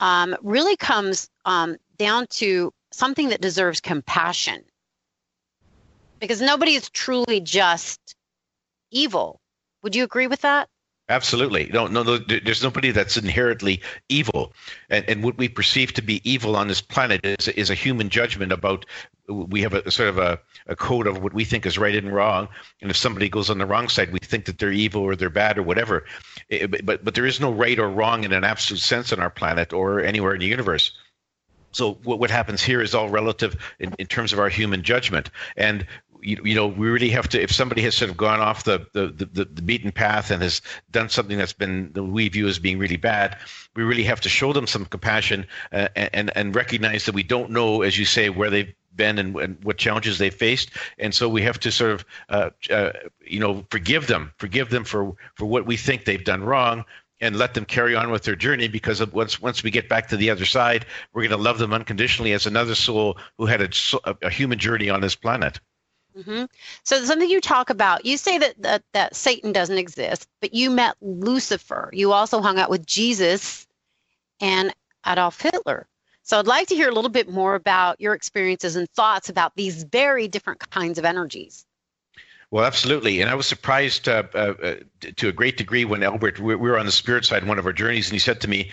um, 0.00 0.36
really 0.42 0.76
comes 0.76 1.28
um, 1.44 1.76
down 1.96 2.26
to 2.28 2.72
something 2.92 3.28
that 3.28 3.40
deserves 3.40 3.80
compassion. 3.80 4.62
Because 6.20 6.40
nobody 6.40 6.74
is 6.74 6.90
truly 6.90 7.40
just 7.40 8.16
evil. 8.90 9.40
Would 9.82 9.94
you 9.94 10.04
agree 10.04 10.26
with 10.26 10.40
that? 10.40 10.68
Absolutely. 11.10 11.70
No, 11.72 11.86
no, 11.86 12.02
no, 12.02 12.18
there's 12.18 12.62
nobody 12.62 12.90
that's 12.90 13.16
inherently 13.16 13.80
evil. 14.10 14.52
And, 14.90 15.08
and 15.08 15.24
what 15.24 15.38
we 15.38 15.48
perceive 15.48 15.94
to 15.94 16.02
be 16.02 16.20
evil 16.30 16.54
on 16.54 16.68
this 16.68 16.82
planet 16.82 17.24
is, 17.24 17.48
is 17.48 17.70
a 17.70 17.74
human 17.74 18.10
judgment 18.10 18.52
about, 18.52 18.84
we 19.26 19.62
have 19.62 19.72
a, 19.72 19.90
sort 19.90 20.10
of 20.10 20.18
a, 20.18 20.38
a 20.66 20.76
code 20.76 21.06
of 21.06 21.22
what 21.22 21.32
we 21.32 21.44
think 21.44 21.64
is 21.64 21.78
right 21.78 21.96
and 21.96 22.12
wrong. 22.12 22.46
And 22.82 22.90
if 22.90 22.96
somebody 22.98 23.30
goes 23.30 23.48
on 23.48 23.56
the 23.56 23.64
wrong 23.64 23.88
side, 23.88 24.12
we 24.12 24.18
think 24.18 24.44
that 24.44 24.58
they're 24.58 24.70
evil 24.70 25.00
or 25.00 25.16
they're 25.16 25.30
bad 25.30 25.56
or 25.56 25.62
whatever. 25.62 26.04
Eh, 26.50 26.56
eh, 26.56 26.66
it, 26.70 26.84
but, 26.84 27.02
but 27.02 27.14
there 27.14 27.26
is 27.26 27.40
no 27.40 27.52
right 27.52 27.78
or 27.78 27.88
wrong 27.88 28.24
in 28.24 28.34
an 28.34 28.44
absolute 28.44 28.80
sense 28.80 29.10
on 29.10 29.18
our 29.18 29.30
planet 29.30 29.72
or 29.72 30.00
anywhere 30.00 30.34
in 30.34 30.40
the 30.40 30.46
universe. 30.46 30.92
So 31.72 31.94
what, 32.04 32.18
what 32.18 32.30
happens 32.30 32.62
here 32.62 32.82
is 32.82 32.94
all 32.94 33.08
relative 33.08 33.56
in, 33.78 33.94
in 33.98 34.06
terms 34.06 34.34
of 34.34 34.38
our 34.38 34.48
human 34.50 34.82
judgment. 34.82 35.30
And 35.56 35.86
you, 36.22 36.40
you 36.44 36.54
know, 36.54 36.66
we 36.66 36.88
really 36.88 37.10
have 37.10 37.28
to, 37.30 37.42
if 37.42 37.52
somebody 37.52 37.82
has 37.82 37.94
sort 37.94 38.10
of 38.10 38.16
gone 38.16 38.40
off 38.40 38.64
the, 38.64 38.86
the, 38.92 39.08
the, 39.08 39.44
the 39.44 39.62
beaten 39.62 39.92
path 39.92 40.30
and 40.30 40.42
has 40.42 40.60
done 40.90 41.08
something 41.08 41.38
that's 41.38 41.52
been, 41.52 41.92
that 41.92 42.02
we 42.02 42.28
view 42.28 42.46
as 42.48 42.58
being 42.58 42.78
really 42.78 42.96
bad, 42.96 43.36
we 43.76 43.82
really 43.82 44.04
have 44.04 44.20
to 44.22 44.28
show 44.28 44.52
them 44.52 44.66
some 44.66 44.84
compassion 44.84 45.46
uh, 45.72 45.88
and, 45.96 46.30
and 46.36 46.54
recognize 46.54 47.04
that 47.06 47.14
we 47.14 47.22
don't 47.22 47.50
know, 47.50 47.82
as 47.82 47.98
you 47.98 48.04
say, 48.04 48.28
where 48.28 48.50
they've 48.50 48.72
been 48.94 49.18
and, 49.18 49.36
and 49.36 49.64
what 49.64 49.78
challenges 49.78 50.18
they 50.18 50.30
faced. 50.30 50.70
And 50.98 51.14
so 51.14 51.28
we 51.28 51.42
have 51.42 51.58
to 51.60 51.70
sort 51.70 51.92
of, 51.92 52.04
uh, 52.28 52.50
uh, 52.70 52.92
you 53.24 53.40
know, 53.40 53.64
forgive 53.70 54.06
them, 54.06 54.32
forgive 54.38 54.70
them 54.70 54.84
for, 54.84 55.14
for 55.34 55.46
what 55.46 55.66
we 55.66 55.76
think 55.76 56.04
they've 56.04 56.24
done 56.24 56.42
wrong 56.42 56.84
and 57.20 57.36
let 57.36 57.54
them 57.54 57.64
carry 57.64 57.94
on 57.94 58.10
with 58.10 58.22
their 58.22 58.36
journey 58.36 58.68
because 58.68 59.04
once 59.12 59.40
once 59.42 59.62
we 59.62 59.70
get 59.70 59.88
back 59.88 60.08
to 60.08 60.16
the 60.16 60.30
other 60.30 60.44
side, 60.44 60.86
we're 61.12 61.22
going 61.22 61.30
to 61.30 61.36
love 61.36 61.58
them 61.58 61.72
unconditionally 61.72 62.32
as 62.32 62.46
another 62.46 62.74
soul 62.74 63.18
who 63.38 63.46
had 63.46 63.60
a, 63.60 64.16
a 64.22 64.30
human 64.30 64.58
journey 64.58 64.88
on 64.88 65.00
this 65.00 65.14
planet. 65.14 65.58
Mm-hmm. 66.18 66.44
So 66.82 67.04
something 67.04 67.30
you 67.30 67.40
talk 67.40 67.70
about, 67.70 68.04
you 68.04 68.16
say 68.16 68.38
that, 68.38 68.60
that 68.62 68.82
that 68.92 69.14
Satan 69.14 69.52
doesn't 69.52 69.78
exist, 69.78 70.26
but 70.40 70.52
you 70.52 70.70
met 70.70 70.96
Lucifer. 71.00 71.90
You 71.92 72.12
also 72.12 72.40
hung 72.40 72.58
out 72.58 72.70
with 72.70 72.84
Jesus 72.84 73.66
and 74.40 74.74
Adolf 75.06 75.40
Hitler. 75.40 75.86
So 76.22 76.38
I'd 76.38 76.46
like 76.46 76.68
to 76.68 76.74
hear 76.74 76.88
a 76.88 76.94
little 76.94 77.10
bit 77.10 77.28
more 77.28 77.54
about 77.54 78.00
your 78.00 78.14
experiences 78.14 78.76
and 78.76 78.90
thoughts 78.90 79.28
about 79.28 79.54
these 79.54 79.84
very 79.84 80.28
different 80.28 80.68
kinds 80.70 80.98
of 80.98 81.04
energies. 81.04 81.64
Well, 82.50 82.64
absolutely. 82.64 83.20
And 83.20 83.30
I 83.30 83.34
was 83.34 83.46
surprised 83.46 84.08
uh, 84.08 84.24
uh, 84.34 84.54
uh 84.62 84.74
to 85.16 85.28
a 85.28 85.32
great 85.32 85.56
degree 85.56 85.84
when 85.84 86.02
Albert, 86.02 86.40
we 86.40 86.56
were 86.56 86.78
on 86.78 86.86
the 86.86 86.92
spirit 86.92 87.24
side 87.24 87.46
one 87.46 87.58
of 87.58 87.66
our 87.66 87.72
journeys, 87.72 88.08
and 88.08 88.14
he 88.14 88.18
said 88.18 88.40
to 88.40 88.48
me, 88.48 88.70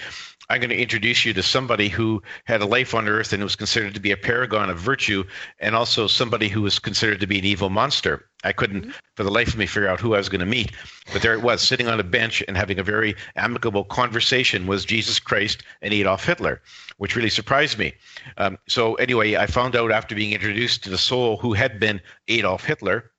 I'm 0.49 0.59
going 0.59 0.69
to 0.69 0.81
introduce 0.81 1.25
you 1.25 1.33
to 1.33 1.43
somebody 1.43 1.89
who 1.89 2.21
had 2.45 2.61
a 2.61 2.65
life 2.65 2.93
on 2.93 3.07
earth 3.07 3.33
and 3.33 3.43
was 3.43 3.55
considered 3.55 3.93
to 3.95 3.99
be 3.99 4.11
a 4.11 4.17
paragon 4.17 4.69
of 4.69 4.77
virtue, 4.77 5.23
and 5.59 5.75
also 5.75 6.07
somebody 6.07 6.47
who 6.47 6.61
was 6.61 6.79
considered 6.79 7.19
to 7.19 7.27
be 7.27 7.39
an 7.39 7.45
evil 7.45 7.69
monster. 7.69 8.29
I 8.43 8.51
couldn't, 8.51 8.81
mm-hmm. 8.81 8.91
for 9.15 9.23
the 9.23 9.31
life 9.31 9.47
of 9.49 9.57
me, 9.57 9.65
figure 9.65 9.89
out 9.89 9.99
who 9.99 10.13
I 10.13 10.19
was 10.19 10.29
going 10.29 10.39
to 10.39 10.45
meet. 10.45 10.71
But 11.11 11.23
there 11.23 11.33
it 11.33 11.41
was, 11.41 11.61
sitting 11.61 11.87
on 11.87 11.99
a 11.99 12.03
bench 12.03 12.43
and 12.47 12.55
having 12.55 12.77
a 12.77 12.83
very 12.83 13.15
amicable 13.35 13.83
conversation 13.85 14.67
was 14.67 14.85
Jesus 14.85 15.19
Christ 15.19 15.63
and 15.81 15.93
Adolf 15.93 16.25
Hitler, 16.25 16.61
which 16.97 17.15
really 17.15 17.29
surprised 17.29 17.79
me. 17.79 17.93
Um, 18.37 18.59
so, 18.67 18.95
anyway, 18.95 19.35
I 19.35 19.47
found 19.47 19.75
out 19.75 19.91
after 19.91 20.13
being 20.13 20.33
introduced 20.33 20.83
to 20.83 20.89
the 20.91 20.97
soul 20.97 21.37
who 21.37 21.53
had 21.53 21.79
been 21.79 22.01
Adolf 22.27 22.63
Hitler 22.65 23.11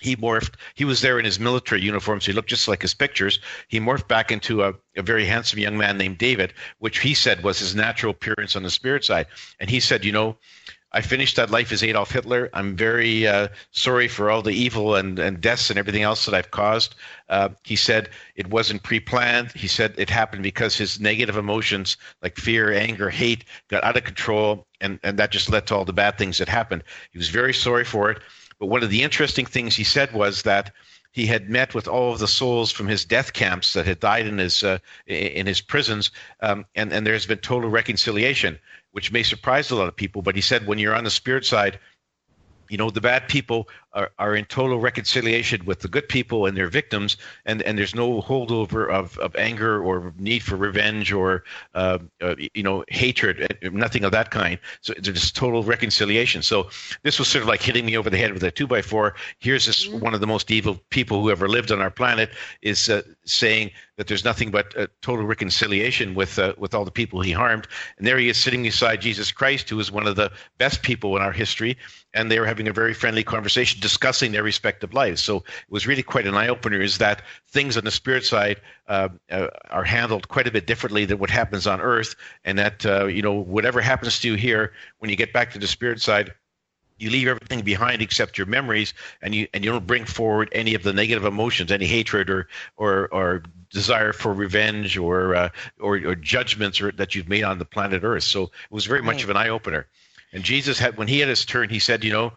he 0.00 0.16
morphed. 0.16 0.54
He 0.74 0.84
was 0.84 1.00
there 1.00 1.18
in 1.18 1.24
his 1.24 1.40
military 1.40 1.82
uniform, 1.82 2.20
so 2.20 2.26
he 2.26 2.32
looked 2.32 2.50
just 2.50 2.68
like 2.68 2.82
his 2.82 2.94
pictures. 2.94 3.40
He 3.68 3.80
morphed 3.80 4.08
back 4.08 4.30
into 4.30 4.62
a, 4.62 4.74
a, 4.96 5.02
very 5.02 5.24
handsome 5.24 5.58
young 5.58 5.76
man 5.76 5.98
named 5.98 6.18
David, 6.18 6.52
which 6.78 7.00
he 7.00 7.14
said 7.14 7.42
was 7.42 7.58
his 7.58 7.74
natural 7.74 8.10
appearance 8.10 8.56
on 8.56 8.62
the 8.62 8.70
spirit 8.70 9.04
side. 9.04 9.26
And 9.60 9.68
he 9.68 9.80
said, 9.80 10.04
you 10.04 10.12
know, 10.12 10.36
I 10.90 11.02
finished 11.02 11.36
that 11.36 11.50
life 11.50 11.70
as 11.70 11.82
Adolf 11.82 12.12
Hitler. 12.12 12.48
I'm 12.54 12.74
very 12.74 13.26
uh, 13.26 13.48
sorry 13.72 14.08
for 14.08 14.30
all 14.30 14.40
the 14.40 14.54
evil 14.54 14.94
and, 14.94 15.18
and 15.18 15.40
deaths 15.40 15.68
and 15.68 15.78
everything 15.78 16.02
else 16.02 16.24
that 16.24 16.34
I've 16.34 16.50
caused. 16.50 16.94
Uh, 17.28 17.50
he 17.62 17.76
said 17.76 18.08
it 18.36 18.46
wasn't 18.46 18.82
pre 18.82 18.98
planned. 18.98 19.52
He 19.52 19.68
said 19.68 19.94
it 19.98 20.08
happened 20.08 20.42
because 20.42 20.78
his 20.78 20.98
negative 20.98 21.36
emotions 21.36 21.98
like 22.22 22.36
fear, 22.36 22.72
anger, 22.72 23.10
hate 23.10 23.44
got 23.68 23.84
out 23.84 23.98
of 23.98 24.04
control, 24.04 24.66
and, 24.80 24.98
and 25.02 25.18
that 25.18 25.30
just 25.30 25.50
led 25.50 25.66
to 25.66 25.74
all 25.74 25.84
the 25.84 25.92
bad 25.92 26.16
things 26.16 26.38
that 26.38 26.48
happened. 26.48 26.82
He 27.10 27.18
was 27.18 27.28
very 27.28 27.52
sorry 27.52 27.84
for 27.84 28.10
it. 28.10 28.22
But 28.58 28.66
one 28.66 28.82
of 28.82 28.90
the 28.90 29.02
interesting 29.02 29.46
things 29.46 29.76
he 29.76 29.84
said 29.84 30.12
was 30.12 30.42
that 30.42 30.72
he 31.12 31.26
had 31.26 31.48
met 31.48 31.74
with 31.74 31.88
all 31.88 32.12
of 32.12 32.18
the 32.18 32.28
souls 32.28 32.70
from 32.70 32.86
his 32.86 33.04
death 33.04 33.32
camps 33.32 33.72
that 33.72 33.86
had 33.86 34.00
died 34.00 34.26
in 34.26 34.38
his 34.38 34.62
uh, 34.62 34.78
in 35.06 35.46
his 35.46 35.60
prisons, 35.60 36.10
um, 36.40 36.66
and 36.74 36.92
and 36.92 37.06
there's 37.06 37.26
been 37.26 37.38
total 37.38 37.70
reconciliation, 37.70 38.58
which 38.92 39.12
may 39.12 39.22
surprise 39.22 39.70
a 39.70 39.76
lot 39.76 39.88
of 39.88 39.96
people. 39.96 40.22
But 40.22 40.34
he 40.34 40.40
said 40.40 40.66
when 40.66 40.78
you're 40.78 40.94
on 40.94 41.04
the 41.04 41.10
spirit 41.10 41.44
side, 41.46 41.78
you 42.68 42.76
know 42.76 42.90
the 42.90 43.00
bad 43.00 43.28
people 43.28 43.68
are, 43.92 44.10
are 44.18 44.34
in 44.34 44.44
total 44.46 44.78
reconciliation 44.78 45.64
with 45.64 45.80
the 45.80 45.88
good 45.88 46.08
people 46.08 46.46
and 46.46 46.56
their 46.56 46.68
victims 46.68 47.16
and 47.46 47.62
and 47.62 47.78
there's 47.78 47.94
no 47.94 48.20
holdover 48.22 48.88
of, 48.90 49.18
of 49.18 49.34
anger 49.36 49.82
or 49.82 50.12
need 50.18 50.42
for 50.42 50.56
revenge 50.56 51.12
or 51.12 51.44
uh, 51.74 51.98
uh, 52.20 52.34
you 52.54 52.62
know 52.62 52.84
hatred 52.88 53.42
uh, 53.42 53.68
nothing 53.72 54.04
of 54.04 54.12
that 54.12 54.30
kind. 54.30 54.58
So 54.80 54.94
there's 54.94 55.20
just 55.20 55.36
total 55.36 55.62
reconciliation. 55.62 56.42
So 56.42 56.68
this 57.02 57.18
was 57.18 57.28
sort 57.28 57.42
of 57.42 57.48
like 57.48 57.62
hitting 57.62 57.86
me 57.86 57.96
over 57.96 58.10
the 58.10 58.18
head 58.18 58.32
with 58.32 58.42
a 58.42 58.50
two 58.50 58.66
by 58.66 58.82
four. 58.82 59.14
Here's 59.38 59.66
this 59.66 59.86
mm-hmm. 59.86 60.00
one 60.00 60.14
of 60.14 60.20
the 60.20 60.26
most 60.26 60.50
evil 60.50 60.80
people 60.90 61.22
who 61.22 61.30
ever 61.30 61.48
lived 61.48 61.72
on 61.72 61.80
our 61.80 61.90
planet 61.90 62.30
is 62.62 62.88
uh, 62.88 63.02
saying 63.24 63.70
that 63.96 64.06
there's 64.06 64.24
nothing 64.24 64.50
but 64.50 64.74
total 65.02 65.26
reconciliation 65.26 66.14
with 66.14 66.38
uh, 66.38 66.54
with 66.58 66.74
all 66.74 66.84
the 66.84 66.90
people 66.90 67.20
he 67.20 67.32
harmed. 67.32 67.66
And 67.96 68.06
there 68.06 68.18
he 68.18 68.28
is 68.28 68.36
sitting 68.36 68.62
beside 68.62 69.00
Jesus 69.00 69.32
Christ 69.32 69.68
who 69.70 69.80
is 69.80 69.90
one 69.90 70.06
of 70.06 70.16
the 70.16 70.30
best 70.58 70.82
people 70.82 71.16
in 71.16 71.22
our 71.22 71.32
history. 71.32 71.76
And 72.14 72.30
they 72.30 72.40
were 72.40 72.46
having 72.46 72.68
a 72.68 72.72
very 72.72 72.94
friendly 72.94 73.22
conversation 73.22 73.77
discussing 73.80 74.32
their 74.32 74.42
respective 74.42 74.94
lives. 74.94 75.22
So 75.22 75.38
it 75.38 75.70
was 75.70 75.86
really 75.86 76.02
quite 76.02 76.26
an 76.26 76.34
eye 76.34 76.48
opener. 76.48 76.80
Is 76.80 76.98
that 76.98 77.22
things 77.48 77.76
on 77.76 77.84
the 77.84 77.90
spirit 77.90 78.24
side 78.24 78.60
uh, 78.88 79.08
uh, 79.30 79.48
are 79.70 79.84
handled 79.84 80.28
quite 80.28 80.46
a 80.46 80.50
bit 80.50 80.66
differently 80.66 81.04
than 81.04 81.18
what 81.18 81.30
happens 81.30 81.66
on 81.66 81.80
earth, 81.80 82.14
and 82.44 82.58
that 82.58 82.84
uh, 82.86 83.06
you 83.06 83.22
know 83.22 83.34
whatever 83.34 83.80
happens 83.80 84.20
to 84.20 84.28
you 84.28 84.34
here, 84.34 84.72
when 84.98 85.10
you 85.10 85.16
get 85.16 85.32
back 85.32 85.52
to 85.52 85.58
the 85.58 85.66
spirit 85.66 86.00
side, 86.00 86.32
you 86.98 87.10
leave 87.10 87.28
everything 87.28 87.62
behind 87.62 88.02
except 88.02 88.36
your 88.36 88.46
memories 88.46 88.92
and 89.22 89.34
you 89.34 89.46
and 89.54 89.64
you 89.64 89.70
don't 89.70 89.86
bring 89.86 90.04
forward 90.04 90.48
any 90.52 90.74
of 90.74 90.82
the 90.82 90.92
negative 90.92 91.24
emotions 91.24 91.72
any 91.72 91.86
hatred 91.86 92.28
or 92.28 92.48
or 92.76 93.08
or 93.12 93.42
desire 93.70 94.12
for 94.12 94.32
revenge 94.32 94.96
or 94.96 95.34
uh, 95.34 95.48
or, 95.80 95.96
or 95.96 96.14
judgments 96.14 96.80
or, 96.80 96.90
that 96.92 97.14
you've 97.14 97.28
made 97.28 97.44
on 97.44 97.58
the 97.58 97.64
planet 97.64 98.02
earth 98.04 98.24
so 98.24 98.44
it 98.44 98.50
was 98.70 98.86
very 98.86 99.00
right. 99.00 99.06
much 99.06 99.22
of 99.22 99.30
an 99.30 99.36
eye 99.36 99.48
opener 99.48 99.86
and 100.32 100.42
jesus 100.42 100.78
had 100.78 100.96
when 100.96 101.08
he 101.08 101.20
had 101.20 101.28
his 101.28 101.44
turn 101.44 101.68
he 101.68 101.78
said 101.78 102.04
you 102.04 102.12
know 102.12 102.32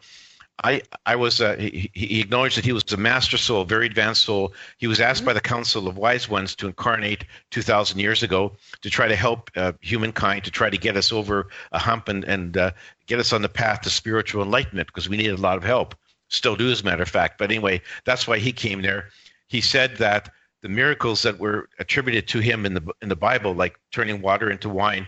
I, 0.64 0.82
I 1.06 1.16
was, 1.16 1.42
uh, 1.42 1.56
he, 1.56 1.90
he, 1.94 2.22
acknowledged 2.22 2.58
that 2.58 2.66
he 2.66 2.72
was 2.72 2.84
a 2.92 2.98
master 2.98 3.38
soul, 3.38 3.66
very 3.66 3.88
advanced 3.88 4.24
soul. 4.24 4.54
He 4.78 4.88
was 4.88 5.00
asked 5.00 5.22
mm-hmm. 5.22 5.28
by 5.28 5.34
the 5.34 5.42
Council 5.42 5.88
of 5.88 5.98
Wise 5.98 6.30
Ones 6.30 6.56
to 6.56 6.68
incarnate 6.68 7.26
2,000 7.50 8.00
years 8.00 8.22
ago 8.22 8.56
to 8.82 8.90
try 8.90 9.08
to 9.08 9.16
help 9.16 9.50
uh, 9.56 9.74
humankind, 9.82 10.44
to 10.44 10.52
try 10.52 10.70
to 10.70 10.78
get 10.78 10.98
us 10.98 11.12
over 11.12 11.48
a 11.72 11.80
hump 11.80 12.08
and, 12.10 12.24
and 12.26 12.58
uh, 12.58 12.72
get 13.08 13.20
us 13.20 13.34
on 13.34 13.42
the 13.42 13.50
path 13.50 13.82
to 13.82 13.90
spiritual 13.90 14.44
enlightenment 14.44 14.88
because 14.88 15.10
we 15.10 15.18
needed 15.18 15.40
a 15.40 15.42
lot 15.42 15.58
of 15.58 15.64
help. 15.64 15.96
Still 16.28 16.56
do, 16.56 16.70
as 16.70 16.82
a 16.82 16.86
matter 16.86 17.04
of 17.04 17.10
fact. 17.10 17.38
But 17.38 17.52
anyway, 17.52 17.82
that's 18.06 18.28
why 18.28 18.38
he 18.38 18.52
came 18.52 18.82
there. 18.82 19.10
He 19.48 19.62
said 19.62 19.98
that 19.98 20.30
the 20.62 20.70
miracles 20.70 21.24
that 21.24 21.40
were 21.40 21.70
attributed 21.80 22.28
to 22.30 22.40
him 22.40 22.66
in 22.66 22.74
the 22.76 22.94
in 23.02 23.10
the 23.10 23.16
Bible, 23.16 23.54
like 23.54 23.80
turning 23.92 24.22
water 24.22 24.50
into 24.50 24.70
wine, 24.70 25.08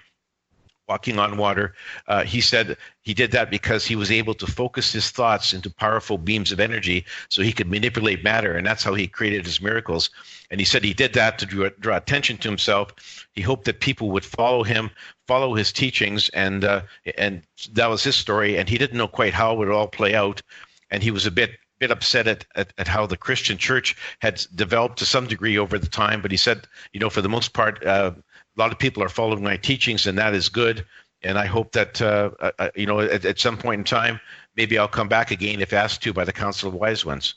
walking 0.93 1.17
on 1.17 1.38
water. 1.38 1.73
Uh, 2.07 2.23
he 2.23 2.39
said 2.39 2.77
he 3.01 3.15
did 3.15 3.31
that 3.31 3.50
because 3.50 3.83
he 3.83 3.95
was 3.95 4.12
able 4.12 4.35
to 4.35 4.45
focus 4.45 4.93
his 4.93 5.09
thoughts 5.09 5.51
into 5.51 5.69
powerful 5.85 6.19
beams 6.19 6.51
of 6.51 6.59
energy 6.59 7.03
so 7.29 7.41
he 7.41 7.51
could 7.51 7.67
manipulate 7.67 8.23
matter. 8.23 8.55
And 8.55 8.65
that's 8.67 8.83
how 8.83 8.93
he 8.93 9.07
created 9.07 9.43
his 9.43 9.59
miracles. 9.59 10.12
And 10.51 10.62
he 10.62 10.65
said 10.65 10.83
he 10.83 10.93
did 10.93 11.13
that 11.13 11.39
to 11.39 11.47
draw, 11.47 11.69
draw 11.79 11.97
attention 11.97 12.38
to 12.38 12.47
himself. 12.47 12.88
He 13.33 13.41
hoped 13.41 13.65
that 13.65 13.79
people 13.79 14.12
would 14.12 14.23
follow 14.23 14.62
him, 14.62 14.91
follow 15.27 15.55
his 15.55 15.73
teachings. 15.73 16.29
And, 16.29 16.63
uh, 16.63 16.81
and 17.17 17.41
that 17.71 17.89
was 17.89 18.03
his 18.03 18.15
story. 18.15 18.59
And 18.59 18.69
he 18.69 18.77
didn't 18.77 19.00
know 19.00 19.07
quite 19.07 19.33
how 19.33 19.53
it 19.53 19.57
would 19.57 19.71
all 19.71 19.88
play 19.88 20.13
out. 20.13 20.43
And 20.91 21.01
he 21.01 21.09
was 21.09 21.25
a 21.25 21.31
bit 21.31 21.51
bit 21.79 21.89
upset 21.91 22.27
at, 22.27 22.45
at, 22.55 22.71
at, 22.77 22.88
how 22.88 23.05
the 23.05 23.17
Christian 23.17 23.57
church 23.57 23.97
had 24.19 24.35
developed 24.55 24.97
to 25.00 25.05
some 25.05 25.27
degree 25.27 25.57
over 25.57 25.77
the 25.77 25.89
time. 26.03 26.21
But 26.21 26.31
he 26.31 26.38
said, 26.38 26.59
you 26.93 27.00
know, 27.00 27.09
for 27.09 27.21
the 27.21 27.35
most 27.38 27.51
part, 27.51 27.83
uh, 27.83 28.12
a 28.55 28.62
lot 28.62 28.72
of 28.72 28.79
people 28.79 29.03
are 29.03 29.10
following 29.10 29.43
my 29.43 29.57
teachings, 29.57 30.05
and 30.07 30.17
that 30.17 30.33
is 30.33 30.50
good. 30.50 30.86
And 31.24 31.38
I 31.38 31.45
hope 31.45 31.72
that 31.72 32.01
uh, 32.01 32.31
uh, 32.60 32.69
you 32.75 32.86
know 32.86 33.00
at, 33.00 33.25
at, 33.25 33.39
some 33.39 33.57
point 33.57 33.79
in 33.79 33.86
time, 33.86 34.19
maybe 34.55 34.77
I'll 34.77 34.88
come 34.88 35.07
back 35.07 35.31
again 35.31 35.62
if 35.62 35.74
asked 35.74 36.03
to 36.03 36.13
by 36.13 36.25
the 36.25 36.33
Council 36.33 36.69
of 36.69 36.75
Wise 36.75 37.05
Ones. 37.05 37.36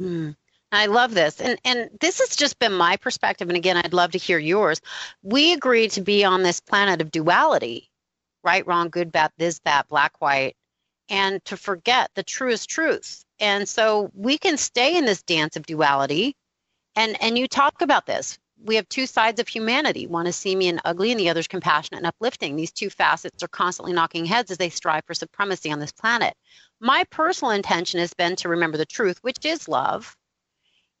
Mm. 0.00 0.36
I 0.72 0.86
love 0.86 1.14
this. 1.14 1.40
And 1.40 1.58
and 1.64 1.90
this 2.00 2.20
has 2.20 2.36
just 2.36 2.58
been 2.58 2.72
my 2.72 2.96
perspective 2.96 3.48
and 3.48 3.56
again 3.56 3.76
I'd 3.76 3.92
love 3.92 4.12
to 4.12 4.18
hear 4.18 4.38
yours. 4.38 4.80
We 5.22 5.52
agreed 5.52 5.90
to 5.92 6.00
be 6.00 6.24
on 6.24 6.42
this 6.42 6.60
planet 6.60 7.00
of 7.00 7.10
duality, 7.10 7.90
right, 8.44 8.66
wrong, 8.66 8.88
good, 8.88 9.10
bad, 9.10 9.32
this, 9.36 9.60
that, 9.60 9.88
black, 9.88 10.20
white, 10.20 10.56
and 11.08 11.44
to 11.46 11.56
forget 11.56 12.10
the 12.14 12.22
truest 12.22 12.68
truth. 12.68 13.24
And 13.40 13.68
so 13.68 14.10
we 14.14 14.38
can 14.38 14.56
stay 14.56 14.96
in 14.96 15.06
this 15.06 15.22
dance 15.22 15.56
of 15.56 15.66
duality. 15.66 16.36
And 16.94 17.20
and 17.22 17.38
you 17.38 17.48
talk 17.48 17.80
about 17.80 18.06
this 18.06 18.38
we 18.64 18.76
have 18.76 18.88
two 18.88 19.06
sides 19.06 19.40
of 19.40 19.48
humanity. 19.48 20.06
One 20.06 20.26
is 20.26 20.36
seamy 20.36 20.68
and 20.68 20.80
ugly, 20.84 21.10
and 21.10 21.20
the 21.20 21.30
other 21.30 21.40
is 21.40 21.48
compassionate 21.48 21.98
and 21.98 22.06
uplifting. 22.06 22.56
These 22.56 22.72
two 22.72 22.90
facets 22.90 23.42
are 23.42 23.48
constantly 23.48 23.92
knocking 23.92 24.24
heads 24.24 24.50
as 24.50 24.58
they 24.58 24.70
strive 24.70 25.04
for 25.06 25.14
supremacy 25.14 25.72
on 25.72 25.80
this 25.80 25.92
planet. 25.92 26.34
My 26.80 27.04
personal 27.10 27.52
intention 27.52 28.00
has 28.00 28.12
been 28.14 28.36
to 28.36 28.48
remember 28.48 28.76
the 28.76 28.86
truth, 28.86 29.18
which 29.22 29.44
is 29.44 29.68
love, 29.68 30.16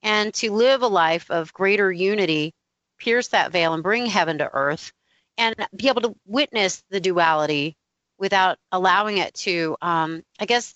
and 0.02 0.32
to 0.34 0.52
live 0.52 0.82
a 0.82 0.88
life 0.88 1.30
of 1.30 1.52
greater 1.52 1.92
unity, 1.92 2.54
pierce 2.98 3.28
that 3.28 3.52
veil, 3.52 3.74
and 3.74 3.82
bring 3.82 4.06
heaven 4.06 4.38
to 4.38 4.50
earth, 4.52 4.92
and 5.36 5.54
be 5.74 5.88
able 5.88 6.02
to 6.02 6.16
witness 6.26 6.82
the 6.90 7.00
duality 7.00 7.76
without 8.18 8.58
allowing 8.72 9.18
it 9.18 9.34
to, 9.34 9.76
um, 9.80 10.22
I 10.38 10.46
guess, 10.46 10.74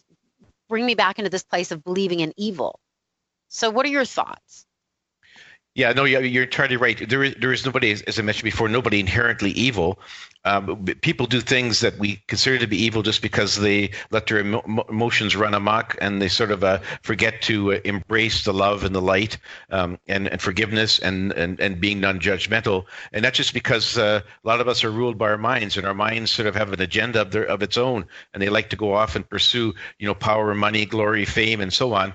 bring 0.68 0.84
me 0.84 0.94
back 0.94 1.18
into 1.18 1.30
this 1.30 1.44
place 1.44 1.70
of 1.70 1.84
believing 1.84 2.20
in 2.20 2.32
evil. 2.36 2.78
So, 3.48 3.70
what 3.70 3.86
are 3.86 3.90
your 3.90 4.04
thoughts? 4.04 4.66
Yeah, 5.76 5.92
no, 5.92 6.04
you're 6.04 6.44
entirely 6.44 6.76
right. 6.76 7.08
There 7.08 7.24
is, 7.24 7.34
there 7.40 7.52
is 7.52 7.66
nobody, 7.66 7.90
as 7.90 8.16
I 8.16 8.22
mentioned 8.22 8.44
before, 8.44 8.68
nobody 8.68 9.00
inherently 9.00 9.50
evil. 9.50 9.98
Um, 10.44 10.84
people 10.84 11.26
do 11.26 11.40
things 11.40 11.80
that 11.80 11.98
we 11.98 12.22
consider 12.28 12.58
to 12.58 12.68
be 12.68 12.76
evil 12.84 13.02
just 13.02 13.22
because 13.22 13.56
they 13.56 13.90
let 14.12 14.28
their 14.28 14.38
emo- 14.38 14.84
emotions 14.88 15.34
run 15.34 15.52
amok 15.52 15.96
and 16.00 16.22
they 16.22 16.28
sort 16.28 16.52
of 16.52 16.62
uh, 16.62 16.78
forget 17.02 17.42
to 17.42 17.72
uh, 17.72 17.80
embrace 17.84 18.44
the 18.44 18.54
love 18.54 18.84
and 18.84 18.94
the 18.94 19.02
light 19.02 19.38
um, 19.70 19.98
and, 20.06 20.28
and 20.28 20.40
forgiveness 20.40 21.00
and, 21.00 21.32
and, 21.32 21.58
and 21.58 21.80
being 21.80 21.98
non-judgmental. 21.98 22.84
And 23.12 23.24
that's 23.24 23.36
just 23.36 23.52
because 23.52 23.98
uh, 23.98 24.20
a 24.44 24.46
lot 24.46 24.60
of 24.60 24.68
us 24.68 24.84
are 24.84 24.92
ruled 24.92 25.18
by 25.18 25.30
our 25.30 25.38
minds 25.38 25.76
and 25.76 25.86
our 25.88 25.94
minds 25.94 26.30
sort 26.30 26.46
of 26.46 26.54
have 26.54 26.72
an 26.72 26.82
agenda 26.82 27.22
of, 27.22 27.32
their, 27.32 27.46
of 27.46 27.64
its 27.64 27.76
own 27.76 28.04
and 28.32 28.40
they 28.40 28.48
like 28.48 28.70
to 28.70 28.76
go 28.76 28.94
off 28.94 29.16
and 29.16 29.28
pursue, 29.28 29.74
you 29.98 30.06
know, 30.06 30.14
power, 30.14 30.54
money, 30.54 30.86
glory, 30.86 31.24
fame, 31.24 31.60
and 31.60 31.72
so 31.72 31.94
on 31.94 32.14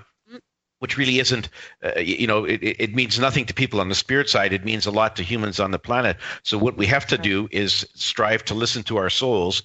which 0.80 0.98
really 0.98 1.18
isn't, 1.18 1.48
uh, 1.84 1.98
you 2.00 2.26
know, 2.26 2.44
it, 2.44 2.60
it 2.62 2.94
means 2.94 3.18
nothing 3.18 3.46
to 3.46 3.54
people 3.54 3.80
on 3.80 3.88
the 3.88 3.94
spirit 3.94 4.28
side. 4.28 4.52
It 4.52 4.64
means 4.64 4.86
a 4.86 4.90
lot 4.90 5.14
to 5.16 5.22
humans 5.22 5.60
on 5.60 5.70
the 5.70 5.78
planet. 5.78 6.16
So 6.42 6.58
what 6.58 6.76
we 6.76 6.86
have 6.86 7.06
to 7.06 7.18
do 7.18 7.48
is 7.52 7.86
strive 7.94 8.44
to 8.46 8.54
listen 8.54 8.82
to 8.84 8.96
our 8.96 9.10
souls 9.10 9.62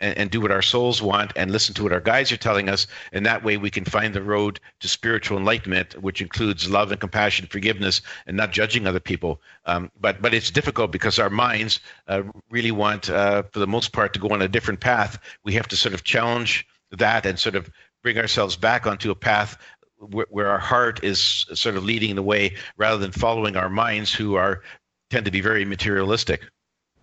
and, 0.00 0.18
and, 0.18 0.30
do 0.30 0.40
what 0.40 0.50
our 0.50 0.62
souls 0.62 1.00
want 1.00 1.32
and 1.36 1.50
listen 1.50 1.74
to 1.74 1.82
what 1.82 1.92
our 1.92 2.00
guides 2.00 2.30
are 2.30 2.36
telling 2.36 2.68
us. 2.68 2.86
And 3.12 3.24
that 3.24 3.44
way 3.44 3.56
we 3.56 3.70
can 3.70 3.84
find 3.84 4.12
the 4.12 4.22
road 4.22 4.60
to 4.80 4.88
spiritual 4.88 5.38
enlightenment, 5.38 6.02
which 6.02 6.20
includes 6.20 6.68
love 6.68 6.90
and 6.90 7.00
compassion, 7.00 7.46
forgiveness, 7.46 8.02
and 8.26 8.36
not 8.36 8.52
judging 8.52 8.86
other 8.86 9.00
people. 9.00 9.40
Um, 9.64 9.90
but 9.98 10.20
but 10.20 10.34
it's 10.34 10.50
difficult 10.50 10.92
because 10.92 11.18
our 11.18 11.30
minds 11.30 11.80
uh, 12.08 12.24
really 12.50 12.72
want, 12.72 13.08
uh, 13.08 13.44
for 13.44 13.58
the 13.58 13.66
most 13.66 13.92
part, 13.92 14.12
to 14.14 14.18
go 14.20 14.28
on 14.28 14.42
a 14.42 14.48
different 14.48 14.80
path. 14.80 15.18
We 15.44 15.54
have 15.54 15.68
to 15.68 15.76
sort 15.76 15.94
of 15.94 16.04
challenge 16.04 16.66
that 16.90 17.24
and 17.24 17.38
sort 17.38 17.54
of 17.54 17.70
bring 18.02 18.18
ourselves 18.18 18.56
back 18.56 18.86
onto 18.86 19.10
a 19.10 19.16
path 19.16 19.56
where, 19.98 20.26
where 20.30 20.48
our 20.48 20.58
heart 20.58 21.02
is 21.02 21.46
sort 21.54 21.76
of 21.76 21.84
leading 21.84 22.14
the 22.16 22.22
way 22.22 22.56
rather 22.76 22.98
than 22.98 23.12
following 23.12 23.56
our 23.56 23.70
minds 23.70 24.12
who 24.12 24.34
are 24.34 24.62
tend 25.10 25.24
to 25.24 25.30
be 25.30 25.40
very 25.40 25.64
materialistic 25.64 26.42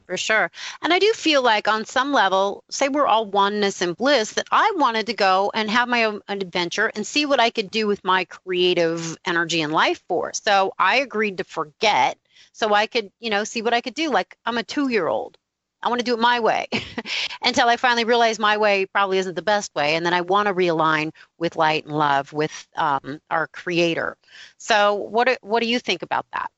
for 0.05 0.17
sure. 0.17 0.51
And 0.81 0.93
I 0.93 0.99
do 0.99 1.11
feel 1.13 1.41
like 1.41 1.67
on 1.67 1.85
some 1.85 2.11
level, 2.11 2.63
say 2.69 2.89
we're 2.89 3.07
all 3.07 3.25
oneness 3.25 3.81
and 3.81 3.95
bliss, 3.95 4.33
that 4.33 4.47
I 4.51 4.71
wanted 4.75 5.07
to 5.07 5.13
go 5.13 5.51
and 5.53 5.69
have 5.69 5.87
my 5.87 6.03
own 6.03 6.21
adventure 6.27 6.91
and 6.93 7.07
see 7.07 7.25
what 7.25 7.39
I 7.39 7.49
could 7.49 7.71
do 7.71 7.87
with 7.87 8.03
my 8.03 8.25
creative 8.25 9.17
energy 9.25 9.61
and 9.61 9.73
life 9.73 10.03
force. 10.07 10.41
So 10.43 10.73
I 10.77 10.97
agreed 10.97 11.37
to 11.37 11.43
forget 11.43 12.17
so 12.51 12.73
I 12.73 12.87
could, 12.87 13.11
you 13.19 13.29
know, 13.29 13.43
see 13.43 13.61
what 13.61 13.73
I 13.73 13.81
could 13.81 13.95
do. 13.95 14.09
Like 14.09 14.37
I'm 14.45 14.57
a 14.57 14.63
two 14.63 14.89
year 14.89 15.07
old. 15.07 15.37
I 15.83 15.89
want 15.89 15.99
to 15.99 16.05
do 16.05 16.13
it 16.13 16.19
my 16.19 16.39
way 16.39 16.67
until 17.43 17.67
I 17.69 17.77
finally 17.77 18.05
realize 18.05 18.39
my 18.39 18.57
way 18.57 18.85
probably 18.87 19.17
isn't 19.19 19.35
the 19.35 19.41
best 19.43 19.73
way. 19.75 19.95
And 19.95 20.05
then 20.05 20.13
I 20.13 20.21
want 20.21 20.47
to 20.47 20.53
realign 20.53 21.11
with 21.37 21.55
light 21.55 21.85
and 21.85 21.93
love 21.95 22.33
with 22.33 22.67
um, 22.75 23.19
our 23.29 23.47
creator. 23.47 24.17
So 24.57 24.95
what, 24.95 25.37
what 25.41 25.61
do 25.61 25.67
you 25.67 25.79
think 25.79 26.01
about 26.01 26.25
that? 26.33 26.49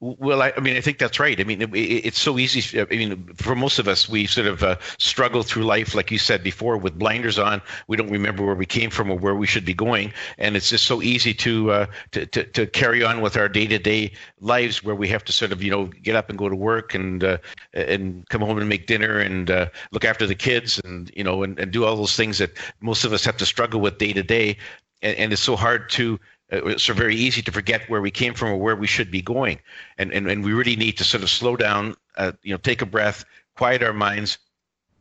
Well, 0.00 0.42
I, 0.42 0.52
I, 0.56 0.60
mean, 0.60 0.76
I 0.76 0.80
think 0.80 0.98
that's 0.98 1.20
right. 1.20 1.38
I 1.40 1.44
mean, 1.44 1.62
it, 1.62 1.70
it's 1.74 2.18
so 2.18 2.38
easy. 2.38 2.80
I 2.80 2.84
mean, 2.86 3.32
for 3.34 3.54
most 3.54 3.78
of 3.78 3.86
us, 3.86 4.08
we 4.08 4.26
sort 4.26 4.48
of 4.48 4.62
uh, 4.62 4.76
struggle 4.98 5.42
through 5.42 5.64
life, 5.64 5.94
like 5.94 6.10
you 6.10 6.18
said 6.18 6.42
before, 6.42 6.76
with 6.76 6.98
blinders 6.98 7.38
on. 7.38 7.62
We 7.86 7.96
don't 7.96 8.10
remember 8.10 8.44
where 8.44 8.54
we 8.54 8.66
came 8.66 8.90
from 8.90 9.10
or 9.10 9.16
where 9.16 9.36
we 9.36 9.46
should 9.46 9.64
be 9.64 9.74
going, 9.74 10.12
and 10.38 10.56
it's 10.56 10.70
just 10.70 10.86
so 10.86 11.02
easy 11.02 11.32
to 11.34 11.70
uh, 11.70 11.86
to, 12.12 12.26
to, 12.26 12.44
to 12.44 12.66
carry 12.66 13.04
on 13.04 13.20
with 13.20 13.36
our 13.36 13.48
day 13.48 13.66
to 13.68 13.78
day 13.78 14.12
lives, 14.40 14.82
where 14.82 14.96
we 14.96 15.08
have 15.08 15.24
to 15.24 15.32
sort 15.32 15.52
of 15.52 15.62
you 15.62 15.70
know 15.70 15.86
get 15.86 16.16
up 16.16 16.28
and 16.30 16.38
go 16.38 16.48
to 16.48 16.56
work 16.56 16.94
and 16.94 17.22
uh, 17.22 17.38
and 17.72 18.28
come 18.28 18.40
home 18.40 18.58
and 18.58 18.68
make 18.68 18.86
dinner 18.86 19.18
and 19.18 19.50
uh, 19.50 19.66
look 19.92 20.04
after 20.04 20.26
the 20.26 20.34
kids 20.34 20.80
and 20.84 21.12
you 21.14 21.22
know 21.22 21.44
and, 21.44 21.58
and 21.60 21.70
do 21.70 21.84
all 21.84 21.96
those 21.96 22.16
things 22.16 22.38
that 22.38 22.50
most 22.80 23.04
of 23.04 23.12
us 23.12 23.24
have 23.24 23.36
to 23.36 23.46
struggle 23.46 23.80
with 23.80 23.98
day 23.98 24.12
to 24.12 24.22
day, 24.22 24.56
and 25.02 25.32
it's 25.32 25.42
so 25.42 25.54
hard 25.54 25.88
to 25.90 26.18
it's 26.50 26.88
uh, 26.88 26.94
very 26.94 27.16
easy 27.16 27.42
to 27.42 27.52
forget 27.52 27.88
where 27.88 28.00
we 28.00 28.10
came 28.10 28.34
from 28.34 28.50
or 28.50 28.56
where 28.56 28.76
we 28.76 28.86
should 28.86 29.10
be 29.10 29.22
going. 29.22 29.58
And, 29.98 30.12
and, 30.12 30.28
and 30.28 30.44
we 30.44 30.52
really 30.52 30.76
need 30.76 30.98
to 30.98 31.04
sort 31.04 31.22
of 31.22 31.30
slow 31.30 31.56
down, 31.56 31.94
uh, 32.16 32.32
you 32.42 32.52
know, 32.52 32.58
take 32.58 32.82
a 32.82 32.86
breath, 32.86 33.24
quiet 33.56 33.82
our 33.82 33.92
minds, 33.92 34.38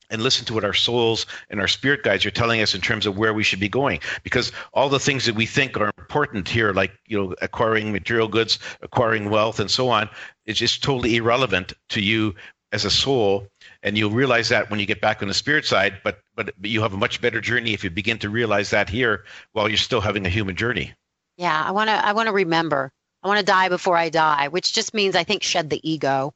and 0.10 0.22
listen 0.22 0.46
to 0.46 0.54
what 0.54 0.64
our 0.64 0.74
souls 0.74 1.26
and 1.50 1.60
our 1.60 1.68
spirit 1.68 2.04
guides 2.04 2.26
are 2.26 2.32
telling 2.32 2.62
us 2.62 2.76
in 2.76 2.82
terms 2.82 3.06
of 3.06 3.18
where 3.18 3.34
we 3.34 3.44
should 3.44 3.60
be 3.60 3.70
going. 3.70 4.00
Because 4.24 4.52
all 4.74 4.90
the 4.90 5.00
things 5.00 5.26
that 5.26 5.36
we 5.36 5.46
think 5.46 5.78
are 5.78 5.92
important 5.98 6.48
here 6.48 6.74
like 6.74 6.92
you 7.08 7.18
know 7.18 7.36
acquiring 7.42 7.92
material 7.92 8.28
goods 8.28 8.60
acquiring 8.82 9.30
wealth 9.30 9.60
and 9.60 9.70
so 9.72 9.90
on 9.90 10.10
is 10.46 10.58
just 10.58 10.84
totally 10.84 11.16
irrelevant 11.16 11.74
to 11.90 12.02
you 12.02 12.36
as 12.72 12.86
a 12.86 12.92
soul. 12.92 13.48
And 13.82 13.98
you'll 13.98 14.12
realize 14.12 14.50
that 14.50 14.70
when 14.70 14.80
you 14.80 14.86
get 14.86 15.02
back 15.02 15.22
on 15.22 15.28
the 15.28 15.34
spirit 15.34 15.66
side 15.66 15.98
but 16.04 16.20
but, 16.36 16.54
but 16.60 16.70
you 16.70 16.82
have 16.82 16.94
a 16.94 16.98
much 16.98 17.22
better 17.22 17.42
journey 17.42 17.74
if 17.74 17.84
you 17.84 17.90
begin 17.90 18.20
to 18.20 18.30
realize 18.30 18.70
that 18.70 18.90
here 18.90 19.26
while 19.54 19.68
you're 19.68 19.78
still 19.78 20.02
having 20.02 20.26
a 20.26 20.30
human 20.30 20.56
journey 20.56 20.94
yeah, 21.38 21.64
I 21.66 21.72
want 21.72 21.90
to 21.90 21.94
I 21.94 22.14
want 22.14 22.28
to 22.28 22.34
remember. 22.34 22.92
I 23.24 23.28
want 23.28 23.40
to 23.40 23.46
die 23.46 23.70
before 23.70 23.98
I 23.98 24.10
die, 24.10 24.50
which 24.50 24.74
just 24.74 24.94
means 24.94 25.16
I 25.16 25.24
think 25.24 25.42
shed 25.44 25.70
the 25.70 25.90
ego, 25.90 26.34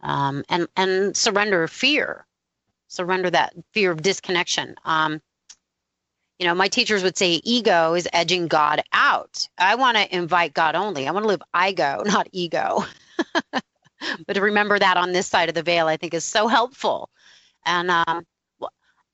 um, 0.00 0.44
and 0.48 0.68
and 0.76 1.16
surrender 1.16 1.66
fear, 1.66 2.26
surrender 2.88 3.30
that 3.30 3.54
fear 3.72 3.90
of 3.90 4.02
disconnection. 4.02 4.76
Um, 4.84 5.20
you 6.38 6.46
know, 6.46 6.54
my 6.54 6.68
teachers 6.68 7.02
would 7.02 7.18
say 7.18 7.40
ego 7.44 7.94
is 7.94 8.08
edging 8.12 8.48
God 8.48 8.82
out. 8.92 9.46
I 9.58 9.74
want 9.74 9.98
to 9.98 10.14
invite 10.14 10.54
God 10.54 10.74
only. 10.74 11.06
I 11.06 11.10
want 11.10 11.24
to 11.24 11.28
live 11.28 11.42
ego, 11.66 12.02
not 12.06 12.28
ego. 12.32 12.84
but 14.26 14.32
to 14.34 14.40
remember 14.40 14.78
that 14.78 14.96
on 14.96 15.12
this 15.12 15.26
side 15.26 15.48
of 15.48 15.54
the 15.54 15.62
veil, 15.62 15.86
I 15.86 15.96
think 15.96 16.14
is 16.14 16.24
so 16.24 16.48
helpful. 16.48 17.10
And 17.66 17.90
um, 17.90 18.24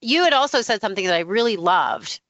you 0.00 0.22
had 0.22 0.34
also 0.34 0.62
said 0.62 0.80
something 0.80 1.04
that 1.04 1.16
I 1.16 1.20
really 1.20 1.56
loved 1.56 2.20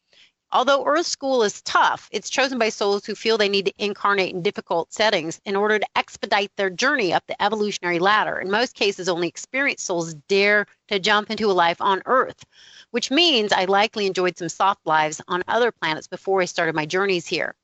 Although 0.57 0.87
Earth 0.87 1.07
School 1.07 1.43
is 1.43 1.61
tough, 1.61 2.09
it's 2.13 2.31
chosen 2.31 2.59
by 2.59 2.71
souls 2.71 3.05
who 3.05 3.15
feel 3.15 3.37
they 3.37 3.47
need 3.47 3.67
to 3.67 3.75
incarnate 3.77 4.35
in 4.35 4.41
difficult 4.41 4.91
settings 4.91 5.39
in 5.45 5.55
order 5.55 5.79
to 5.79 5.87
expedite 5.97 6.51
their 6.57 6.71
journey 6.71 7.13
up 7.13 7.27
the 7.27 7.41
evolutionary 7.43 7.99
ladder. 7.99 8.39
In 8.39 8.51
most 8.51 8.75
cases, 8.75 9.07
only 9.07 9.29
experienced 9.29 9.85
souls 9.85 10.15
dare 10.29 10.67
to 10.89 10.99
jump 10.99 11.31
into 11.31 11.51
a 11.51 11.53
life 11.53 11.83
on 11.83 12.01
Earth, 12.07 12.43
which 12.91 13.11
means 13.11 13.53
I 13.53 13.67
likely 13.67 14.07
enjoyed 14.07 14.39
some 14.39 14.49
soft 14.49 14.81
lives 14.87 15.21
on 15.29 15.45
other 15.47 15.71
planets 15.73 16.07
before 16.07 16.41
I 16.41 16.47
started 16.47 16.75
my 16.75 16.87
journeys 16.87 17.27
here. 17.27 17.55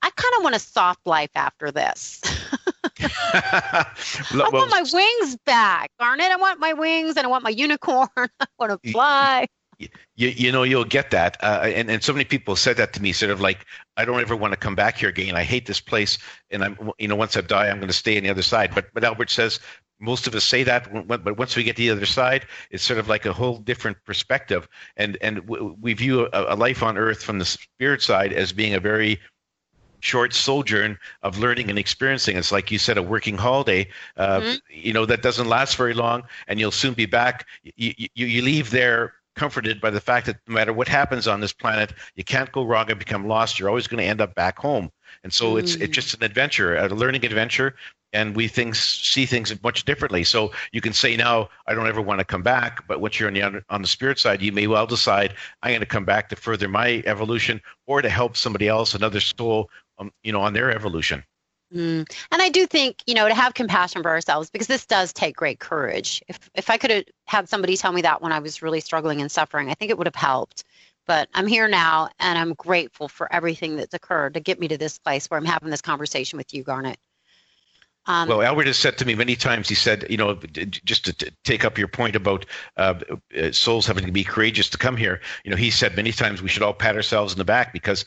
I 0.00 0.08
kind 0.08 0.34
of 0.38 0.42
want 0.42 0.56
a 0.56 0.58
soft 0.58 1.06
life 1.06 1.32
after 1.34 1.70
this. 1.70 2.22
I 2.98 3.84
want 4.32 4.70
my 4.70 4.84
wings 4.90 5.36
back, 5.44 5.90
Garnet. 6.00 6.30
I 6.30 6.36
want 6.36 6.60
my 6.60 6.72
wings 6.72 7.18
and 7.18 7.26
I 7.26 7.28
want 7.28 7.44
my 7.44 7.50
unicorn. 7.50 8.08
I 8.16 8.46
want 8.58 8.82
to 8.82 8.90
fly 8.90 9.48
you, 9.78 9.88
you 10.16 10.52
know 10.52 10.62
you'll 10.62 10.84
get 10.84 11.10
that 11.10 11.36
uh, 11.42 11.60
and, 11.64 11.90
and 11.90 12.02
so 12.02 12.12
many 12.12 12.24
people 12.24 12.56
said 12.56 12.76
that 12.76 12.92
to 12.92 13.02
me 13.02 13.12
sort 13.12 13.30
of 13.30 13.40
like 13.40 13.64
i 13.96 14.04
don't 14.04 14.20
ever 14.20 14.36
want 14.36 14.52
to 14.52 14.56
come 14.56 14.74
back 14.74 14.98
here 14.98 15.08
again 15.08 15.36
i 15.36 15.42
hate 15.42 15.66
this 15.66 15.80
place 15.80 16.18
and 16.50 16.64
i'm 16.64 16.90
you 16.98 17.08
know 17.08 17.16
once 17.16 17.36
i 17.36 17.40
die 17.40 17.68
i'm 17.68 17.78
going 17.78 17.88
to 17.88 17.94
stay 17.94 18.16
on 18.16 18.24
the 18.24 18.30
other 18.30 18.42
side 18.42 18.74
but 18.74 18.86
but 18.92 19.04
albert 19.04 19.30
says 19.30 19.60
most 20.00 20.26
of 20.26 20.34
us 20.34 20.44
say 20.44 20.62
that 20.62 21.06
but 21.06 21.38
once 21.38 21.56
we 21.56 21.62
get 21.62 21.76
to 21.76 21.82
the 21.82 21.90
other 21.90 22.06
side 22.06 22.46
it's 22.70 22.82
sort 22.82 22.98
of 22.98 23.08
like 23.08 23.26
a 23.26 23.32
whole 23.32 23.58
different 23.58 23.96
perspective 24.04 24.68
and 24.96 25.16
and 25.20 25.40
we 25.48 25.92
view 25.92 26.28
a, 26.32 26.54
a 26.54 26.56
life 26.56 26.82
on 26.82 26.98
earth 26.98 27.22
from 27.22 27.38
the 27.38 27.44
spirit 27.44 28.02
side 28.02 28.32
as 28.32 28.52
being 28.52 28.74
a 28.74 28.80
very 28.80 29.20
short 30.00 30.32
sojourn 30.32 30.96
of 31.22 31.38
learning 31.38 31.70
and 31.70 31.78
experiencing. 31.78 32.36
It's 32.36 32.52
like 32.52 32.70
you 32.70 32.78
said, 32.78 32.98
a 32.98 33.02
working 33.02 33.36
holiday. 33.36 33.88
Uh, 34.16 34.40
mm-hmm. 34.40 34.56
You 34.70 34.92
know 34.92 35.06
that 35.06 35.22
doesn't 35.22 35.48
last 35.48 35.76
very 35.76 35.94
long, 35.94 36.22
and 36.46 36.60
you'll 36.60 36.70
soon 36.70 36.94
be 36.94 37.06
back. 37.06 37.46
You, 37.74 37.92
you, 37.96 38.26
you 38.26 38.42
leave 38.42 38.70
there 38.70 39.14
comforted 39.38 39.80
by 39.80 39.90
the 39.90 40.00
fact 40.00 40.26
that 40.26 40.36
no 40.48 40.54
matter 40.54 40.72
what 40.72 40.88
happens 40.88 41.28
on 41.28 41.40
this 41.40 41.52
planet, 41.52 41.92
you 42.16 42.24
can't 42.24 42.50
go 42.52 42.64
wrong 42.64 42.90
and 42.90 42.98
become 42.98 43.26
lost. 43.28 43.58
You're 43.58 43.68
always 43.68 43.86
going 43.86 44.02
to 44.02 44.08
end 44.08 44.20
up 44.20 44.34
back 44.34 44.58
home. 44.58 44.90
And 45.22 45.32
so 45.32 45.54
mm. 45.54 45.60
it's 45.60 45.74
it's 45.76 45.94
just 45.94 46.14
an 46.14 46.22
adventure, 46.24 46.76
a 46.76 46.88
learning 46.88 47.24
adventure, 47.24 47.74
and 48.12 48.34
we 48.34 48.48
things 48.48 48.78
see 48.78 49.26
things 49.26 49.54
much 49.62 49.84
differently. 49.84 50.24
So 50.24 50.52
you 50.72 50.80
can 50.80 50.92
say 50.92 51.16
now, 51.16 51.48
I 51.66 51.74
don't 51.74 51.86
ever 51.86 52.02
want 52.02 52.18
to 52.20 52.24
come 52.24 52.42
back, 52.42 52.86
but 52.88 53.00
once 53.00 53.18
you're 53.18 53.28
on 53.28 53.34
the 53.34 53.64
on 53.70 53.82
the 53.82 53.88
spirit 53.88 54.18
side, 54.18 54.42
you 54.42 54.52
may 54.52 54.66
well 54.66 54.86
decide 54.86 55.34
I'm 55.62 55.70
going 55.70 55.80
to 55.80 55.86
come 55.86 56.04
back 56.04 56.28
to 56.30 56.36
further 56.36 56.68
my 56.68 57.02
evolution 57.06 57.60
or 57.86 58.02
to 58.02 58.08
help 58.08 58.36
somebody 58.36 58.68
else, 58.68 58.94
another 58.94 59.20
soul, 59.20 59.70
um, 59.98 60.12
you 60.22 60.32
know, 60.32 60.40
on 60.40 60.52
their 60.52 60.70
evolution. 60.70 61.24
Mm. 61.74 62.10
And 62.32 62.42
I 62.42 62.48
do 62.48 62.66
think, 62.66 63.02
you 63.06 63.14
know, 63.14 63.28
to 63.28 63.34
have 63.34 63.52
compassion 63.54 64.02
for 64.02 64.08
ourselves, 64.08 64.48
because 64.48 64.68
this 64.68 64.86
does 64.86 65.12
take 65.12 65.36
great 65.36 65.60
courage. 65.60 66.22
If 66.28 66.50
if 66.54 66.70
I 66.70 66.78
could 66.78 66.90
have 66.90 67.04
had 67.26 67.48
somebody 67.48 67.76
tell 67.76 67.92
me 67.92 68.00
that 68.02 68.22
when 68.22 68.32
I 68.32 68.38
was 68.38 68.62
really 68.62 68.80
struggling 68.80 69.20
and 69.20 69.30
suffering, 69.30 69.68
I 69.68 69.74
think 69.74 69.90
it 69.90 69.98
would 69.98 70.06
have 70.06 70.14
helped. 70.14 70.64
But 71.06 71.28
I'm 71.34 71.46
here 71.46 71.68
now, 71.68 72.08
and 72.20 72.38
I'm 72.38 72.54
grateful 72.54 73.08
for 73.08 73.32
everything 73.32 73.76
that's 73.76 73.94
occurred 73.94 74.34
to 74.34 74.40
get 74.40 74.60
me 74.60 74.68
to 74.68 74.78
this 74.78 74.98
place 74.98 75.26
where 75.26 75.38
I'm 75.38 75.46
having 75.46 75.70
this 75.70 75.82
conversation 75.82 76.36
with 76.36 76.52
you, 76.52 76.62
Garnet. 76.62 76.98
Um, 78.06 78.28
well, 78.28 78.42
Albert 78.42 78.66
has 78.68 78.78
said 78.78 78.96
to 78.98 79.04
me 79.04 79.14
many 79.14 79.36
times. 79.36 79.68
He 79.68 79.74
said, 79.74 80.06
you 80.08 80.16
know, 80.16 80.34
just 80.34 81.04
to 81.04 81.12
t- 81.12 81.30
take 81.44 81.64
up 81.66 81.76
your 81.76 81.88
point 81.88 82.16
about 82.16 82.46
uh, 82.78 82.94
uh, 83.38 83.52
souls 83.52 83.86
having 83.86 84.06
to 84.06 84.12
be 84.12 84.24
courageous 84.24 84.70
to 84.70 84.78
come 84.78 84.96
here. 84.96 85.20
You 85.44 85.50
know, 85.50 85.58
he 85.58 85.70
said 85.70 85.94
many 85.94 86.12
times 86.12 86.40
we 86.40 86.48
should 86.48 86.62
all 86.62 86.72
pat 86.72 86.96
ourselves 86.96 87.34
in 87.34 87.38
the 87.38 87.44
back 87.44 87.74
because 87.74 88.06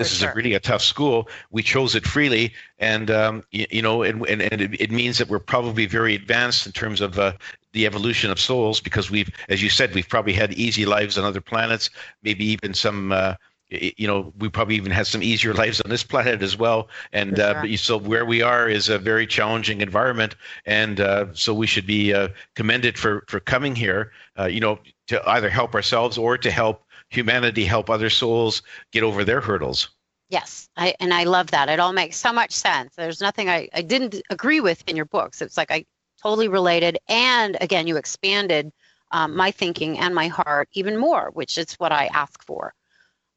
this 0.00 0.12
is 0.12 0.22
a 0.22 0.32
really 0.34 0.54
a 0.54 0.60
tough 0.60 0.82
school. 0.82 1.28
We 1.50 1.62
chose 1.62 1.94
it 1.94 2.06
freely, 2.06 2.52
and 2.78 3.10
um, 3.10 3.44
you, 3.50 3.66
you, 3.70 3.82
know, 3.82 4.02
and, 4.02 4.26
and, 4.26 4.40
and 4.40 4.60
it, 4.60 4.80
it, 4.80 4.90
means 4.90 5.18
that 5.18 5.28
we're 5.28 5.38
probably 5.38 5.86
very 5.86 6.14
advanced 6.14 6.66
in 6.66 6.72
terms 6.72 7.00
of 7.00 7.18
uh, 7.18 7.34
the 7.72 7.86
evolution 7.86 8.30
of 8.30 8.40
souls 8.40 8.80
because 8.80 9.10
we've, 9.10 9.30
as 9.48 9.62
you 9.62 9.68
said, 9.68 9.94
we've 9.94 10.08
probably 10.08 10.32
had 10.32 10.52
easy 10.54 10.86
lives 10.86 11.18
on 11.18 11.24
other 11.24 11.40
planets, 11.40 11.90
maybe 12.22 12.44
even 12.44 12.74
some. 12.74 13.12
Uh, 13.12 13.34
you 13.72 14.08
know, 14.08 14.32
we 14.40 14.48
probably 14.48 14.74
even 14.74 14.90
had 14.90 15.06
some 15.06 15.22
easier 15.22 15.54
lives 15.62 15.80
on 15.82 15.90
this 15.90 16.02
planet 16.02 16.42
as 16.42 16.56
well. 16.56 16.88
And 17.12 17.38
uh, 17.38 17.62
sure. 17.62 17.72
uh, 17.72 17.76
so 17.76 17.98
where 17.98 18.24
we 18.24 18.42
are 18.42 18.68
is 18.68 18.88
a 18.88 18.98
very 18.98 19.28
challenging 19.28 19.80
environment, 19.80 20.34
and 20.66 21.00
uh, 21.00 21.26
so 21.34 21.54
we 21.54 21.68
should 21.68 21.86
be 21.86 22.12
uh, 22.12 22.28
commended 22.56 22.98
for 22.98 23.24
for 23.28 23.38
coming 23.38 23.76
here. 23.76 24.10
Uh, 24.38 24.46
you 24.46 24.58
know, 24.58 24.78
to 25.06 25.28
either 25.28 25.50
help 25.50 25.74
ourselves 25.74 26.18
or 26.18 26.36
to 26.38 26.50
help 26.50 26.84
humanity 27.10 27.64
help 27.64 27.90
other 27.90 28.08
souls 28.10 28.62
get 28.92 29.02
over 29.02 29.24
their 29.24 29.40
hurdles. 29.40 29.90
Yes, 30.30 30.68
I, 30.76 30.94
and 31.00 31.12
I 31.12 31.24
love 31.24 31.50
that. 31.50 31.68
It 31.68 31.80
all 31.80 31.92
makes 31.92 32.16
so 32.16 32.32
much 32.32 32.52
sense. 32.52 32.94
There's 32.94 33.20
nothing 33.20 33.50
I, 33.50 33.68
I 33.74 33.82
didn't 33.82 34.22
agree 34.30 34.60
with 34.60 34.82
in 34.88 34.96
your 34.96 35.06
books. 35.06 35.42
It's 35.42 35.56
like 35.56 35.72
I 35.72 35.84
totally 36.22 36.48
related. 36.48 36.98
And 37.08 37.56
again, 37.60 37.88
you 37.88 37.96
expanded 37.96 38.72
um, 39.10 39.36
my 39.36 39.50
thinking 39.50 39.98
and 39.98 40.14
my 40.14 40.28
heart 40.28 40.68
even 40.72 40.96
more, 40.96 41.30
which 41.34 41.58
is 41.58 41.74
what 41.74 41.90
I 41.90 42.06
ask 42.06 42.42
for. 42.44 42.72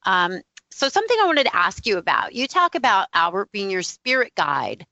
Um, 0.05 0.41
so, 0.69 0.87
something 0.89 1.17
I 1.19 1.25
wanted 1.25 1.45
to 1.45 1.55
ask 1.55 1.85
you 1.85 1.97
about 1.97 2.33
you 2.33 2.47
talk 2.47 2.75
about 2.75 3.07
Albert 3.13 3.51
being 3.51 3.71
your 3.71 3.83
spirit 3.83 4.33
guide. 4.35 4.85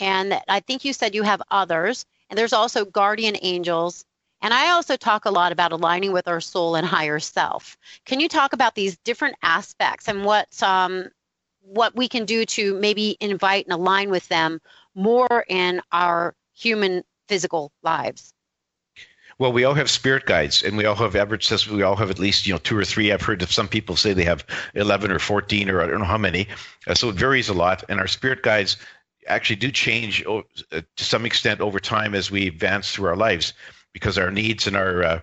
And 0.00 0.40
I 0.48 0.60
think 0.60 0.84
you 0.84 0.92
said 0.92 1.14
you 1.14 1.22
have 1.22 1.42
others, 1.50 2.04
and 2.28 2.38
there's 2.38 2.52
also 2.52 2.84
guardian 2.84 3.36
angels 3.42 4.04
And 4.42 4.52
I 4.52 4.70
also 4.70 4.96
talk 4.96 5.24
a 5.24 5.30
lot 5.30 5.52
about 5.52 5.72
aligning 5.72 6.12
with 6.12 6.28
our 6.28 6.40
soul 6.40 6.74
and 6.74 6.86
higher 6.86 7.18
self. 7.18 7.78
Can 8.04 8.20
you 8.20 8.28
talk 8.28 8.52
about 8.52 8.74
these 8.74 8.96
different 8.98 9.36
aspects 9.42 10.06
and 10.06 10.24
what 10.24 10.62
um, 10.62 11.08
what 11.62 11.96
we 11.96 12.08
can 12.08 12.24
do 12.24 12.44
to 12.44 12.74
maybe 12.74 13.16
invite 13.20 13.64
and 13.64 13.72
align 13.72 14.10
with 14.10 14.28
them 14.28 14.60
more 14.94 15.44
in 15.48 15.80
our 15.92 16.34
human 16.54 17.02
physical 17.26 17.72
lives? 17.82 18.34
Well, 19.38 19.52
we 19.52 19.64
all 19.64 19.74
have 19.74 19.90
spirit 19.90 20.26
guides, 20.26 20.62
and 20.62 20.76
we 20.76 20.84
all 20.84 20.94
have. 20.94 21.16
Albert 21.16 21.42
says 21.42 21.68
we 21.68 21.82
all 21.82 21.96
have 21.96 22.10
at 22.10 22.20
least 22.20 22.46
you 22.46 22.52
know 22.52 22.58
two 22.58 22.78
or 22.78 22.84
three. 22.84 23.10
I've 23.10 23.22
heard 23.22 23.42
of 23.42 23.50
some 23.50 23.66
people 23.66 23.96
say 23.96 24.12
they 24.12 24.24
have 24.24 24.46
eleven 24.74 25.10
or 25.10 25.18
fourteen, 25.18 25.68
or 25.68 25.80
I 25.80 25.86
don't 25.86 25.98
know 25.98 26.04
how 26.04 26.18
many. 26.18 26.46
Uh, 26.86 26.94
so 26.94 27.08
it 27.08 27.16
varies 27.16 27.48
a 27.48 27.54
lot. 27.54 27.82
And 27.88 27.98
our 27.98 28.06
spirit 28.06 28.42
guides 28.42 28.76
actually 29.26 29.56
do 29.56 29.72
change 29.72 30.24
uh, 30.26 30.42
to 30.70 31.04
some 31.04 31.26
extent 31.26 31.60
over 31.60 31.80
time 31.80 32.14
as 32.14 32.30
we 32.30 32.46
advance 32.46 32.92
through 32.92 33.08
our 33.08 33.16
lives 33.16 33.54
because 33.94 34.18
our 34.18 34.30
needs 34.30 34.66
and 34.66 34.76
our 34.76 35.02
uh, 35.02 35.20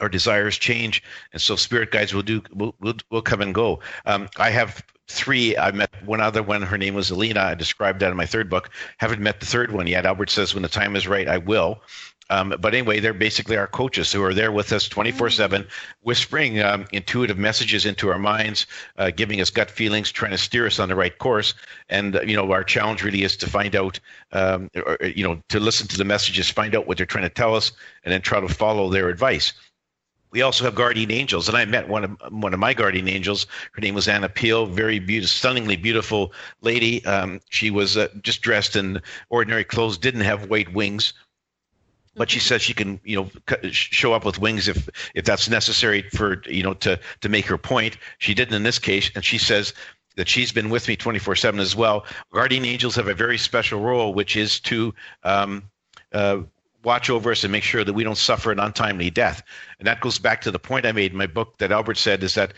our 0.00 0.10
desires 0.10 0.58
change, 0.58 1.02
and 1.32 1.40
so 1.40 1.56
spirit 1.56 1.90
guides 1.90 2.12
will 2.12 2.22
do 2.22 2.42
will 2.52 2.74
will, 2.80 2.96
will 3.10 3.22
come 3.22 3.40
and 3.40 3.54
go. 3.54 3.80
Um, 4.04 4.28
I 4.36 4.50
have 4.50 4.84
three. 5.08 5.56
I 5.56 5.70
met 5.70 5.90
one 6.04 6.20
other 6.20 6.42
one. 6.42 6.62
Her 6.62 6.76
name 6.76 6.94
was 6.94 7.10
Alina. 7.10 7.40
I 7.40 7.54
described 7.54 8.00
that 8.00 8.10
in 8.10 8.16
my 8.16 8.26
third 8.26 8.50
book. 8.50 8.68
Haven't 8.98 9.20
met 9.20 9.40
the 9.40 9.46
third 9.46 9.72
one 9.72 9.86
yet. 9.86 10.04
Albert 10.04 10.30
says 10.30 10.52
when 10.52 10.62
the 10.62 10.68
time 10.68 10.96
is 10.96 11.08
right, 11.08 11.28
I 11.28 11.38
will. 11.38 11.80
Um, 12.30 12.54
but 12.58 12.74
anyway, 12.74 13.00
they're 13.00 13.12
basically 13.12 13.56
our 13.56 13.66
coaches 13.66 14.12
who 14.12 14.22
are 14.22 14.32
there 14.32 14.50
with 14.50 14.72
us 14.72 14.88
24 14.88 15.30
7, 15.30 15.66
whispering 16.02 16.60
um, 16.60 16.86
intuitive 16.92 17.38
messages 17.38 17.84
into 17.84 18.10
our 18.10 18.18
minds, 18.18 18.66
uh, 18.96 19.10
giving 19.10 19.40
us 19.40 19.50
gut 19.50 19.70
feelings, 19.70 20.10
trying 20.10 20.30
to 20.30 20.38
steer 20.38 20.66
us 20.66 20.78
on 20.78 20.88
the 20.88 20.94
right 20.94 21.18
course. 21.18 21.54
And, 21.88 22.16
uh, 22.16 22.22
you 22.22 22.36
know, 22.36 22.50
our 22.52 22.64
challenge 22.64 23.02
really 23.02 23.22
is 23.22 23.36
to 23.38 23.48
find 23.48 23.76
out, 23.76 24.00
um, 24.32 24.70
or, 24.74 24.98
you 25.04 25.24
know, 25.24 25.42
to 25.50 25.60
listen 25.60 25.86
to 25.88 25.98
the 25.98 26.04
messages, 26.04 26.48
find 26.50 26.74
out 26.74 26.86
what 26.86 26.96
they're 26.96 27.06
trying 27.06 27.24
to 27.24 27.30
tell 27.30 27.54
us, 27.54 27.72
and 28.04 28.12
then 28.12 28.22
try 28.22 28.40
to 28.40 28.48
follow 28.48 28.88
their 28.88 29.08
advice. 29.08 29.52
We 30.34 30.42
also 30.42 30.64
have 30.64 30.74
guardian 30.74 31.12
angels, 31.12 31.46
and 31.46 31.56
I 31.56 31.64
met 31.64 31.88
one 31.88 32.02
of 32.02 32.32
one 32.32 32.52
of 32.52 32.58
my 32.58 32.74
guardian 32.74 33.06
angels. 33.06 33.46
Her 33.70 33.80
name 33.80 33.94
was 33.94 34.08
Anna 34.08 34.28
Peel, 34.28 34.66
very 34.66 34.98
beautiful, 34.98 35.28
stunningly 35.28 35.76
beautiful 35.76 36.32
lady. 36.60 37.04
Um, 37.04 37.40
she 37.50 37.70
was 37.70 37.96
uh, 37.96 38.08
just 38.20 38.42
dressed 38.42 38.74
in 38.74 39.00
ordinary 39.28 39.62
clothes, 39.62 39.96
didn't 39.96 40.22
have 40.22 40.50
white 40.50 40.72
wings, 40.72 41.12
but 42.16 42.30
she 42.30 42.38
says 42.38 42.62
she 42.62 42.74
can 42.74 43.00
you 43.04 43.16
know 43.16 43.30
show 43.70 44.12
up 44.12 44.24
with 44.24 44.38
wings 44.38 44.68
if 44.68 44.88
if 45.14 45.24
that's 45.24 45.48
necessary 45.48 46.02
for 46.10 46.42
you 46.46 46.62
know 46.62 46.74
to 46.74 46.98
to 47.20 47.28
make 47.28 47.46
her 47.46 47.58
point. 47.58 47.96
She 48.18 48.34
didn't 48.34 48.54
in 48.54 48.62
this 48.62 48.78
case 48.78 49.10
and 49.14 49.24
she 49.24 49.38
says 49.38 49.72
that 50.16 50.28
she's 50.28 50.52
been 50.52 50.70
with 50.70 50.86
me 50.86 50.96
24 50.96 51.36
7 51.36 51.60
as 51.60 51.74
well. 51.74 52.04
Guardian 52.32 52.64
angels 52.64 52.96
have 52.96 53.08
a 53.08 53.14
very 53.14 53.38
special 53.38 53.80
role 53.80 54.14
which 54.14 54.36
is 54.36 54.60
to 54.60 54.94
um, 55.24 55.64
uh, 56.12 56.38
watch 56.84 57.10
over 57.10 57.32
us 57.32 57.42
and 57.42 57.50
make 57.50 57.64
sure 57.64 57.82
that 57.82 57.94
we 57.94 58.04
don't 58.04 58.18
suffer 58.18 58.52
an 58.52 58.60
untimely 58.60 59.10
death. 59.10 59.42
And 59.78 59.86
that 59.88 60.00
goes 60.00 60.18
back 60.18 60.40
to 60.42 60.50
the 60.50 60.58
point 60.58 60.86
i 60.86 60.92
made 60.92 61.12
in 61.12 61.18
my 61.18 61.26
book 61.26 61.58
that 61.58 61.72
albert 61.72 61.96
said 61.96 62.22
is 62.22 62.34
that 62.34 62.52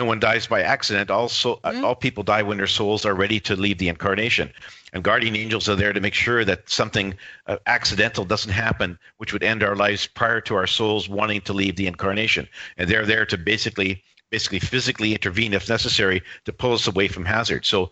no 0.00 0.06
one 0.06 0.18
dies 0.18 0.46
by 0.46 0.62
accident. 0.62 1.10
Also, 1.10 1.56
mm-hmm. 1.56 1.84
all 1.84 1.94
people 1.94 2.24
die 2.24 2.42
when 2.42 2.56
their 2.56 2.66
souls 2.66 3.04
are 3.04 3.14
ready 3.14 3.38
to 3.40 3.54
leave 3.54 3.78
the 3.78 3.88
incarnation. 3.88 4.50
And 4.92 5.04
guardian 5.04 5.36
angels 5.36 5.68
are 5.68 5.76
there 5.76 5.92
to 5.92 6.00
make 6.00 6.14
sure 6.14 6.44
that 6.44 6.68
something 6.70 7.14
uh, 7.46 7.58
accidental 7.66 8.24
doesn't 8.24 8.50
happen, 8.50 8.98
which 9.18 9.32
would 9.32 9.42
end 9.42 9.62
our 9.62 9.76
lives 9.76 10.06
prior 10.06 10.40
to 10.40 10.56
our 10.56 10.66
souls 10.66 11.08
wanting 11.08 11.42
to 11.42 11.52
leave 11.52 11.76
the 11.76 11.86
incarnation. 11.86 12.48
And 12.78 12.88
they're 12.88 13.04
there 13.04 13.26
to 13.26 13.36
basically, 13.36 14.02
basically 14.30 14.58
physically 14.58 15.12
intervene 15.12 15.52
if 15.52 15.68
necessary 15.68 16.22
to 16.46 16.52
pull 16.52 16.72
us 16.72 16.86
away 16.86 17.06
from 17.06 17.26
hazard. 17.26 17.66
So 17.66 17.90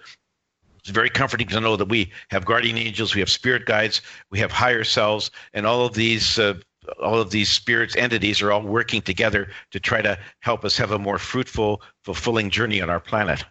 it's 0.78 0.90
very 0.90 1.10
comforting 1.10 1.48
to 1.48 1.60
know 1.60 1.76
that 1.76 1.90
we 1.90 2.10
have 2.30 2.46
guardian 2.46 2.78
angels, 2.78 3.14
we 3.14 3.20
have 3.20 3.30
spirit 3.30 3.66
guides, 3.66 4.00
we 4.30 4.38
have 4.38 4.50
higher 4.50 4.84
selves, 4.84 5.30
and 5.52 5.66
all 5.66 5.84
of 5.84 5.92
these 5.92 6.38
uh, 6.38 6.54
all 7.02 7.20
of 7.20 7.30
these 7.30 7.50
spirits 7.50 7.96
entities 7.96 8.42
are 8.42 8.52
all 8.52 8.62
working 8.62 9.02
together 9.02 9.48
to 9.70 9.80
try 9.80 10.02
to 10.02 10.18
help 10.40 10.64
us 10.64 10.76
have 10.76 10.92
a 10.92 10.98
more 10.98 11.18
fruitful, 11.18 11.82
fulfilling 12.04 12.50
journey 12.50 12.80
on 12.80 12.90
our 12.90 13.00
planet. 13.00 13.44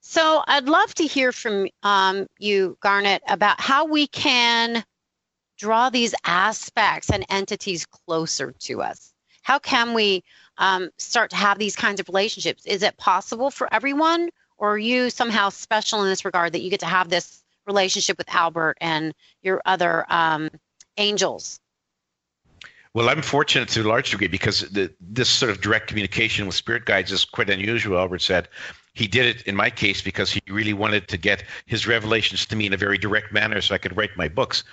So 0.00 0.42
I'd 0.46 0.64
love 0.64 0.94
to 0.94 1.04
hear 1.04 1.30
from 1.30 1.68
um, 1.82 2.26
you, 2.38 2.76
Garnet, 2.80 3.22
about 3.28 3.60
how 3.60 3.84
we 3.84 4.06
can 4.06 4.82
draw 5.58 5.90
these 5.90 6.14
aspects 6.24 7.10
and 7.10 7.24
entities 7.28 7.84
closer 7.84 8.52
to 8.60 8.82
us. 8.82 9.12
How 9.42 9.58
can 9.58 9.92
we 9.92 10.24
um, 10.56 10.90
start 10.96 11.30
to 11.30 11.36
have 11.36 11.58
these 11.58 11.76
kinds 11.76 12.00
of 12.00 12.08
relationships? 12.08 12.64
Is 12.64 12.82
it 12.82 12.96
possible 12.96 13.50
for 13.50 13.72
everyone, 13.72 14.30
or 14.56 14.72
are 14.72 14.78
you 14.78 15.10
somehow 15.10 15.50
special 15.50 16.02
in 16.02 16.08
this 16.08 16.24
regard 16.24 16.54
that 16.54 16.62
you 16.62 16.70
get 16.70 16.80
to 16.80 16.86
have 16.86 17.10
this 17.10 17.42
relationship 17.66 18.16
with 18.16 18.34
Albert 18.34 18.78
and 18.80 19.14
your 19.42 19.60
other 19.66 20.06
um, 20.08 20.50
angels? 20.96 21.60
Well, 22.92 23.08
I'm 23.08 23.22
fortunate 23.22 23.68
to 23.70 23.82
a 23.82 23.88
large 23.88 24.10
degree 24.10 24.26
because 24.26 24.60
the, 24.60 24.92
this 25.00 25.28
sort 25.28 25.50
of 25.50 25.60
direct 25.60 25.86
communication 25.86 26.46
with 26.46 26.56
spirit 26.56 26.86
guides 26.86 27.12
is 27.12 27.24
quite 27.24 27.48
unusual. 27.48 27.98
Albert 27.98 28.20
said 28.20 28.48
he 28.94 29.06
did 29.06 29.26
it 29.26 29.42
in 29.42 29.54
my 29.54 29.70
case 29.70 30.02
because 30.02 30.32
he 30.32 30.40
really 30.48 30.72
wanted 30.72 31.06
to 31.08 31.16
get 31.16 31.44
his 31.66 31.86
revelations 31.86 32.44
to 32.46 32.56
me 32.56 32.66
in 32.66 32.72
a 32.72 32.76
very 32.76 32.98
direct 32.98 33.32
manner, 33.32 33.60
so 33.60 33.74
I 33.76 33.78
could 33.78 33.96
write 33.96 34.16
my 34.16 34.28
books. 34.28 34.64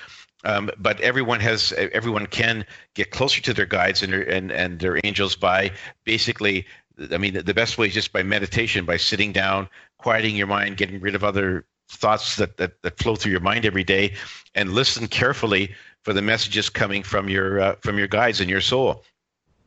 Um, 0.43 0.71
but 0.77 0.99
everyone 1.01 1.39
has 1.41 1.73
everyone 1.73 2.25
can 2.27 2.65
get 2.95 3.11
closer 3.11 3.41
to 3.41 3.53
their 3.53 3.65
guides 3.65 4.01
and 4.01 4.13
their, 4.13 4.21
and 4.21 4.51
and 4.51 4.79
their 4.79 4.99
angels 5.03 5.35
by 5.35 5.71
basically. 6.03 6.65
I 7.11 7.17
mean, 7.19 7.35
the 7.45 7.53
best 7.53 7.77
way 7.77 7.87
is 7.87 7.93
just 7.93 8.11
by 8.11 8.23
meditation, 8.23 8.83
by 8.83 8.97
sitting 8.97 9.31
down, 9.31 9.69
quieting 9.99 10.35
your 10.35 10.47
mind, 10.47 10.77
getting 10.77 10.99
rid 10.99 11.13
of 11.13 11.23
other 11.23 11.63
thoughts 11.89 12.35
that, 12.35 12.57
that, 12.57 12.81
that 12.83 12.97
flow 12.97 13.15
through 13.15 13.31
your 13.31 13.41
mind 13.41 13.65
every 13.65 13.83
day 13.83 14.13
and 14.55 14.73
listen 14.73 15.07
carefully 15.07 15.73
for 16.03 16.13
the 16.13 16.21
messages 16.21 16.69
coming 16.69 17.03
from 17.03 17.29
your 17.29 17.59
uh, 17.59 17.75
from 17.81 17.97
your 17.97 18.07
guides 18.07 18.39
and 18.41 18.49
your 18.49 18.61
soul 18.61 19.03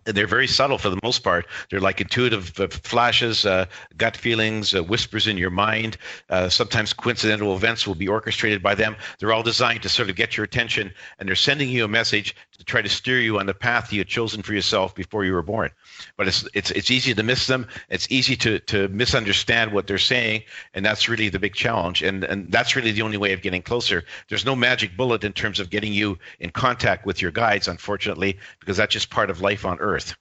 and 0.07 0.17
they're 0.17 0.27
very 0.27 0.47
subtle 0.47 0.79
for 0.79 0.91
the 0.91 0.99
most 1.03 1.21
part. 1.21 1.47
They're 1.71 1.81
like 1.81 2.01
intuitive 2.01 2.59
uh, 2.59 2.69
flashes, 2.69 3.45
uh, 3.45 3.67
gut 3.97 4.17
feelings, 4.17 4.75
uh, 4.75 4.83
whispers 4.83 5.27
in 5.27 5.37
your 5.37 5.51
mind. 5.51 5.97
Uh, 6.29 6.49
sometimes 6.49 6.93
coincidental 6.93 7.55
events 7.55 7.87
will 7.87 7.95
be 7.95 8.09
orchestrated 8.09 8.63
by 8.63 8.75
them. 8.75 8.97
They're 9.19 9.33
all 9.33 9.43
designed 9.43 9.83
to 9.83 9.89
sort 9.89 10.11
of 10.11 10.17
get 10.17 10.37
your 10.37 10.45
attention, 10.45 10.93
and 11.19 11.29
they're 11.29 11.37
sending 11.37 11.69
you 11.69 11.85
a 11.85 11.89
message 11.89 12.35
to 12.61 12.65
try 12.65 12.83
to 12.83 12.89
steer 12.89 13.21
you 13.21 13.39
on 13.41 13.47
the 13.47 13.55
path 13.55 13.93
you 13.93 14.01
had 14.01 14.09
chosen 14.09 14.43
for 14.43 14.53
yourself 14.53 14.95
before 14.95 15.25
you 15.25 15.33
were 15.33 15.43
born 15.43 15.71
but 16.17 16.29
it's 16.29 16.47
it's 16.55 16.71
it's 16.73 16.91
easy 16.91 17.15
to 17.15 17.23
miss 17.23 17.47
them. 17.47 17.67
It's 17.89 18.07
easy 18.11 18.37
to 18.37 18.59
to 18.61 18.89
misunderstand 18.89 19.73
what 19.73 19.87
they're 19.87 19.99
saying, 19.99 20.43
and 20.75 20.85
that's 20.85 21.09
really 21.09 21.29
the 21.29 21.39
big 21.39 21.55
challenge. 21.55 22.03
And 22.03 22.25
and 22.25 22.51
that's 22.51 22.77
really 22.77 22.93
the 22.93 23.03
only 23.03 23.17
way 23.17 23.33
of 23.33 23.43
getting 23.43 23.63
closer. 23.63 24.05
There's 24.29 24.45
no 24.45 24.57
magic 24.57 24.97
bullet 24.97 25.25
in 25.25 25.33
terms 25.33 25.61
of 25.61 25.71
getting 25.71 25.93
you 25.93 26.19
in 26.39 26.51
contact 26.51 27.07
with 27.07 27.23
your 27.23 27.31
guides, 27.31 27.69
unfortunately, 27.69 28.39
because 28.59 28.77
that's 28.77 28.93
just 28.93 29.11
part 29.11 29.31
of 29.31 29.41
life 29.41 29.65
on 29.65 29.79
Earth. 29.81 30.15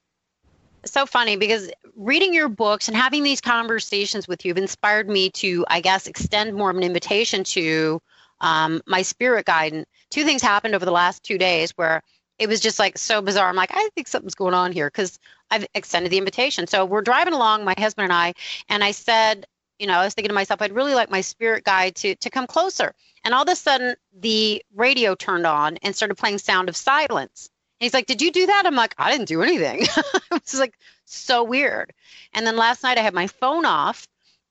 So 0.85 1.05
funny 1.05 1.35
because 1.35 1.69
reading 1.97 2.33
your 2.33 2.47
books 2.47 2.87
and 2.87 2.95
having 2.95 3.23
these 3.23 3.41
conversations 3.41 4.27
with 4.27 4.45
you 4.45 4.51
have 4.51 4.57
inspired 4.57 5.09
me 5.09 5.29
to, 5.31 5.65
I 5.67 5.81
guess, 5.81 6.07
extend 6.07 6.55
more 6.55 6.69
of 6.69 6.77
an 6.77 6.83
invitation 6.83 7.43
to 7.43 8.01
um, 8.39 8.81
my 8.85 9.01
spirit 9.01 9.45
guide. 9.45 9.73
And 9.73 9.85
two 10.09 10.23
things 10.23 10.41
happened 10.41 10.75
over 10.75 10.85
the 10.85 10.91
last 10.91 11.21
two 11.23 11.37
days 11.37 11.71
where 11.71 12.01
it 12.39 12.47
was 12.47 12.61
just 12.61 12.79
like 12.79 12.97
so 12.97 13.21
bizarre. 13.21 13.49
I'm 13.49 13.55
like, 13.55 13.71
I 13.73 13.89
think 13.93 14.07
something's 14.07 14.35
going 14.35 14.53
on 14.53 14.71
here 14.71 14.87
because 14.87 15.19
I've 15.51 15.67
extended 15.75 16.11
the 16.11 16.17
invitation. 16.17 16.67
So 16.67 16.85
we're 16.85 17.01
driving 17.01 17.33
along, 17.33 17.65
my 17.65 17.75
husband 17.77 18.05
and 18.05 18.13
I, 18.13 18.33
and 18.69 18.83
I 18.83 18.91
said, 18.91 19.45
you 19.77 19.87
know, 19.87 19.93
I 19.93 20.05
was 20.05 20.13
thinking 20.13 20.29
to 20.29 20.35
myself, 20.35 20.61
I'd 20.61 20.73
really 20.73 20.93
like 20.93 21.09
my 21.09 21.21
spirit 21.21 21.63
guide 21.63 21.95
to 21.97 22.15
to 22.15 22.29
come 22.29 22.47
closer. 22.47 22.93
And 23.23 23.33
all 23.33 23.43
of 23.43 23.49
a 23.49 23.55
sudden, 23.55 23.95
the 24.13 24.63
radio 24.73 25.15
turned 25.15 25.45
on 25.45 25.77
and 25.77 25.95
started 25.95 26.15
playing 26.15 26.37
Sound 26.37 26.69
of 26.69 26.75
Silence. 26.75 27.49
And 27.79 27.85
he's 27.85 27.93
like, 27.93 28.05
"Did 28.05 28.21
you 28.21 28.31
do 28.31 28.45
that?" 28.45 28.65
I'm 28.65 28.75
like, 28.75 28.93
"I 28.97 29.11
didn't 29.11 29.27
do 29.27 29.41
anything." 29.41 29.81
it 30.31 30.43
was 30.43 30.59
like 30.59 30.75
so 31.05 31.43
weird. 31.43 31.93
And 32.33 32.45
then 32.45 32.57
last 32.57 32.83
night, 32.83 32.97
I 32.97 33.01
had 33.01 33.13
my 33.13 33.27
phone 33.27 33.65
off 33.65 34.07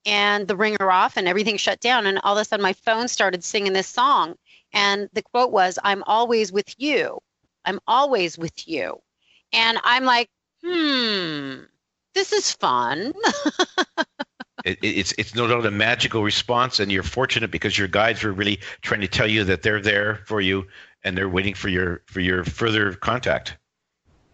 and 0.07 0.48
the 0.48 0.57
ringer 0.57 0.90
off, 0.90 1.16
and 1.16 1.29
everything 1.29 1.59
shut 1.59 1.81
down. 1.81 2.07
And 2.07 2.18
all 2.20 2.37
of 2.37 2.40
a 2.40 2.44
sudden, 2.44 2.62
my 2.62 2.72
phone 2.72 3.09
started 3.09 3.44
singing 3.44 3.74
this 3.74 3.88
song, 3.88 4.37
and 4.72 5.11
the 5.12 5.22
quote 5.22 5.53
was, 5.53 5.79
"I'm 5.85 6.03
always 6.05 6.53
with 6.53 6.74
you. 6.79 7.20
I'm 7.68 7.81
always 7.87 8.38
with 8.38 8.66
you." 8.66 9.00
And 9.52 9.78
I'm 9.85 10.04
like, 10.04 10.28
hmm, 10.62 11.64
this 12.14 12.33
is 12.33 12.52
fun. 12.52 13.12
it, 14.64 14.78
it's 14.83 15.14
it's 15.18 15.35
no 15.35 15.46
doubt 15.46 15.66
a 15.66 15.70
magical 15.70 16.22
response, 16.22 16.81
and 16.81 16.90
you're 16.90 17.02
fortunate 17.02 17.50
because 17.50 17.78
your 17.78 17.88
guides 17.88 18.22
were 18.22 18.33
really 18.33 18.61
trying 18.83 19.00
to 19.00 19.09
tell 19.09 19.28
you 19.28 19.44
that 19.44 19.62
they're 19.62 19.81
there 19.81 20.16
for 20.26 20.40
you 20.40 20.66
and 21.04 21.16
they're 21.16 21.28
waiting 21.28 21.54
for 21.54 21.68
your 21.68 22.02
for 22.07 22.20
your 22.20 22.44
further 22.44 22.94
contact. 22.94 23.57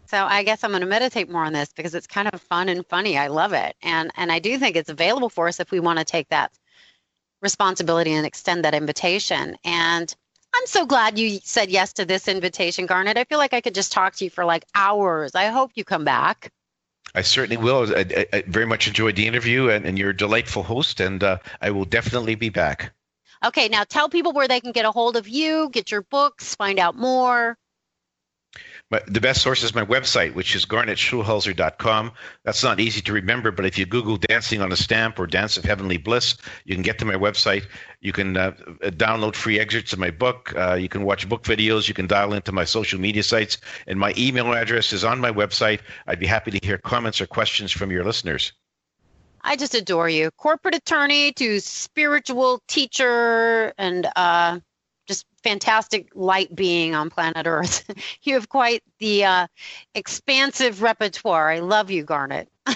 So 0.06 0.24
I 0.24 0.42
guess 0.42 0.62
I'm 0.62 0.70
going 0.70 0.82
to 0.82 0.86
meditate 0.86 1.30
more 1.30 1.44
on 1.44 1.52
this 1.52 1.72
because 1.72 1.94
it's 1.94 2.06
kind 2.06 2.28
of 2.32 2.40
fun 2.40 2.68
and 2.68 2.86
funny. 2.86 3.18
I 3.18 3.28
love 3.28 3.52
it, 3.52 3.76
and 3.82 4.10
and 4.16 4.32
I 4.32 4.38
do 4.38 4.58
think 4.58 4.76
it's 4.76 4.90
available 4.90 5.28
for 5.28 5.48
us 5.48 5.60
if 5.60 5.70
we 5.70 5.80
want 5.80 5.98
to 5.98 6.04
take 6.04 6.28
that 6.30 6.52
responsibility 7.42 8.12
and 8.12 8.26
extend 8.26 8.64
that 8.64 8.74
invitation. 8.74 9.56
And 9.64 10.14
I'm 10.54 10.66
so 10.66 10.86
glad 10.86 11.18
you 11.18 11.40
said 11.42 11.70
yes 11.70 11.92
to 11.94 12.04
this 12.04 12.28
invitation, 12.28 12.86
Garnet. 12.86 13.18
I 13.18 13.24
feel 13.24 13.38
like 13.38 13.52
I 13.52 13.60
could 13.60 13.74
just 13.74 13.90
talk 13.90 14.14
to 14.16 14.24
you 14.24 14.30
for 14.30 14.44
like 14.44 14.64
hours. 14.74 15.34
I 15.34 15.46
hope 15.46 15.72
you 15.74 15.84
come 15.84 16.04
back. 16.04 16.52
I 17.14 17.22
certainly 17.22 17.56
will. 17.56 17.94
I, 17.94 18.06
I, 18.16 18.26
I 18.32 18.44
very 18.46 18.66
much 18.66 18.86
enjoyed 18.86 19.16
the 19.16 19.26
interview, 19.26 19.68
and, 19.68 19.84
and 19.84 19.98
you're 19.98 20.10
a 20.10 20.16
delightful 20.16 20.62
host, 20.62 21.00
and 21.00 21.22
uh, 21.22 21.38
I 21.60 21.70
will 21.70 21.84
definitely 21.84 22.36
be 22.36 22.48
back. 22.50 22.92
Okay, 23.44 23.68
now 23.68 23.84
tell 23.84 24.08
people 24.08 24.32
where 24.32 24.48
they 24.48 24.60
can 24.60 24.72
get 24.72 24.84
a 24.84 24.90
hold 24.90 25.16
of 25.16 25.28
you, 25.28 25.68
get 25.70 25.90
your 25.90 26.02
books, 26.02 26.54
find 26.54 26.78
out 26.78 26.96
more. 26.96 27.58
But 28.90 29.12
the 29.12 29.20
best 29.20 29.42
source 29.42 29.62
is 29.62 29.74
my 29.74 29.84
website, 29.84 30.34
which 30.34 30.54
is 30.54 30.66
garnetschulhauser.com. 30.66 32.12
That's 32.44 32.62
not 32.62 32.80
easy 32.80 33.00
to 33.02 33.12
remember, 33.12 33.50
but 33.50 33.64
if 33.64 33.78
you 33.78 33.86
Google 33.86 34.18
Dancing 34.18 34.60
on 34.60 34.70
a 34.72 34.76
Stamp 34.76 35.18
or 35.18 35.26
Dance 35.26 35.56
of 35.56 35.64
Heavenly 35.64 35.96
Bliss, 35.96 36.36
you 36.64 36.74
can 36.74 36.82
get 36.82 36.98
to 36.98 37.04
my 37.04 37.14
website. 37.14 37.66
You 38.00 38.12
can 38.12 38.36
uh, 38.36 38.52
download 38.82 39.34
free 39.34 39.58
excerpts 39.58 39.92
of 39.94 39.98
my 39.98 40.10
book. 40.10 40.52
Uh, 40.56 40.74
you 40.74 40.88
can 40.88 41.02
watch 41.02 41.28
book 41.28 41.44
videos. 41.44 41.88
You 41.88 41.94
can 41.94 42.06
dial 42.06 42.34
into 42.34 42.52
my 42.52 42.64
social 42.64 43.00
media 43.00 43.22
sites. 43.22 43.56
And 43.86 43.98
my 43.98 44.12
email 44.18 44.52
address 44.52 44.92
is 44.92 45.02
on 45.02 45.18
my 45.18 45.32
website. 45.32 45.80
I'd 46.06 46.20
be 46.20 46.26
happy 46.26 46.50
to 46.50 46.64
hear 46.64 46.78
comments 46.78 47.20
or 47.20 47.26
questions 47.26 47.72
from 47.72 47.90
your 47.90 48.04
listeners. 48.04 48.52
I 49.42 49.56
just 49.56 49.74
adore 49.74 50.08
you. 50.08 50.30
Corporate 50.32 50.74
attorney 50.74 51.32
to 51.32 51.60
spiritual 51.60 52.62
teacher 52.66 53.72
and 53.76 54.06
uh, 54.16 54.60
just 55.06 55.26
fantastic 55.42 56.08
light 56.14 56.54
being 56.54 56.94
on 56.94 57.10
planet 57.10 57.46
Earth. 57.46 57.84
you 58.22 58.34
have 58.34 58.48
quite 58.48 58.82
the 58.98 59.24
uh, 59.24 59.46
expansive 59.94 60.82
repertoire. 60.82 61.50
I 61.50 61.60
love 61.60 61.90
you, 61.90 62.04
Garnet. 62.04 62.48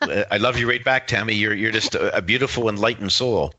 I 0.00 0.38
love 0.38 0.58
you 0.58 0.68
right 0.68 0.84
back, 0.84 1.06
Tammy. 1.06 1.34
You're 1.34 1.54
you're 1.54 1.72
just 1.72 1.94
a, 1.94 2.16
a 2.16 2.22
beautiful, 2.22 2.68
enlightened 2.68 3.12
soul. 3.12 3.52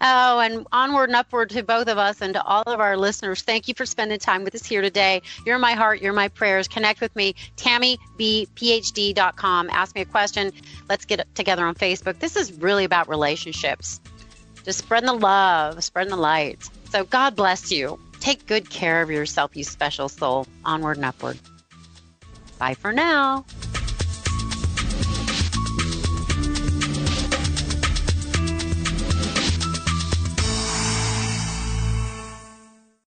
Oh, 0.00 0.38
and 0.38 0.66
onward 0.72 1.10
and 1.10 1.16
upward 1.16 1.50
to 1.50 1.62
both 1.62 1.88
of 1.88 1.98
us 1.98 2.22
and 2.22 2.32
to 2.34 2.42
all 2.44 2.62
of 2.62 2.78
our 2.80 2.96
listeners. 2.96 3.42
Thank 3.42 3.68
you 3.68 3.74
for 3.74 3.84
spending 3.84 4.18
time 4.18 4.44
with 4.44 4.54
us 4.54 4.64
here 4.64 4.80
today. 4.80 5.20
You're 5.44 5.58
my 5.58 5.72
heart, 5.72 6.00
you're 6.00 6.12
my 6.12 6.28
prayers. 6.28 6.68
Connect 6.68 7.00
with 7.00 7.16
me, 7.16 7.34
TammyBPhD.com. 7.56 9.70
Ask 9.70 9.94
me 9.94 10.00
a 10.02 10.06
question. 10.06 10.52
Let's 10.88 11.04
get 11.04 11.26
together 11.34 11.66
on 11.66 11.74
Facebook. 11.74 12.20
This 12.20 12.36
is 12.36 12.52
really 12.54 12.84
about 12.84 13.08
relationships. 13.08 14.00
Just 14.64 14.78
spreading 14.78 15.08
the 15.08 15.14
love, 15.14 15.82
spreading 15.82 16.10
the 16.10 16.16
light. 16.16 16.70
So 16.90 17.04
God 17.04 17.36
bless 17.36 17.70
you. 17.70 17.98
Take 18.20 18.46
good 18.46 18.70
care 18.70 19.02
of 19.02 19.10
yourself, 19.10 19.56
you 19.56 19.64
special 19.64 20.08
soul. 20.08 20.46
Onward 20.64 20.96
and 20.96 21.06
upward. 21.06 21.38
Bye 22.58 22.74
for 22.74 22.92
now. 22.92 23.44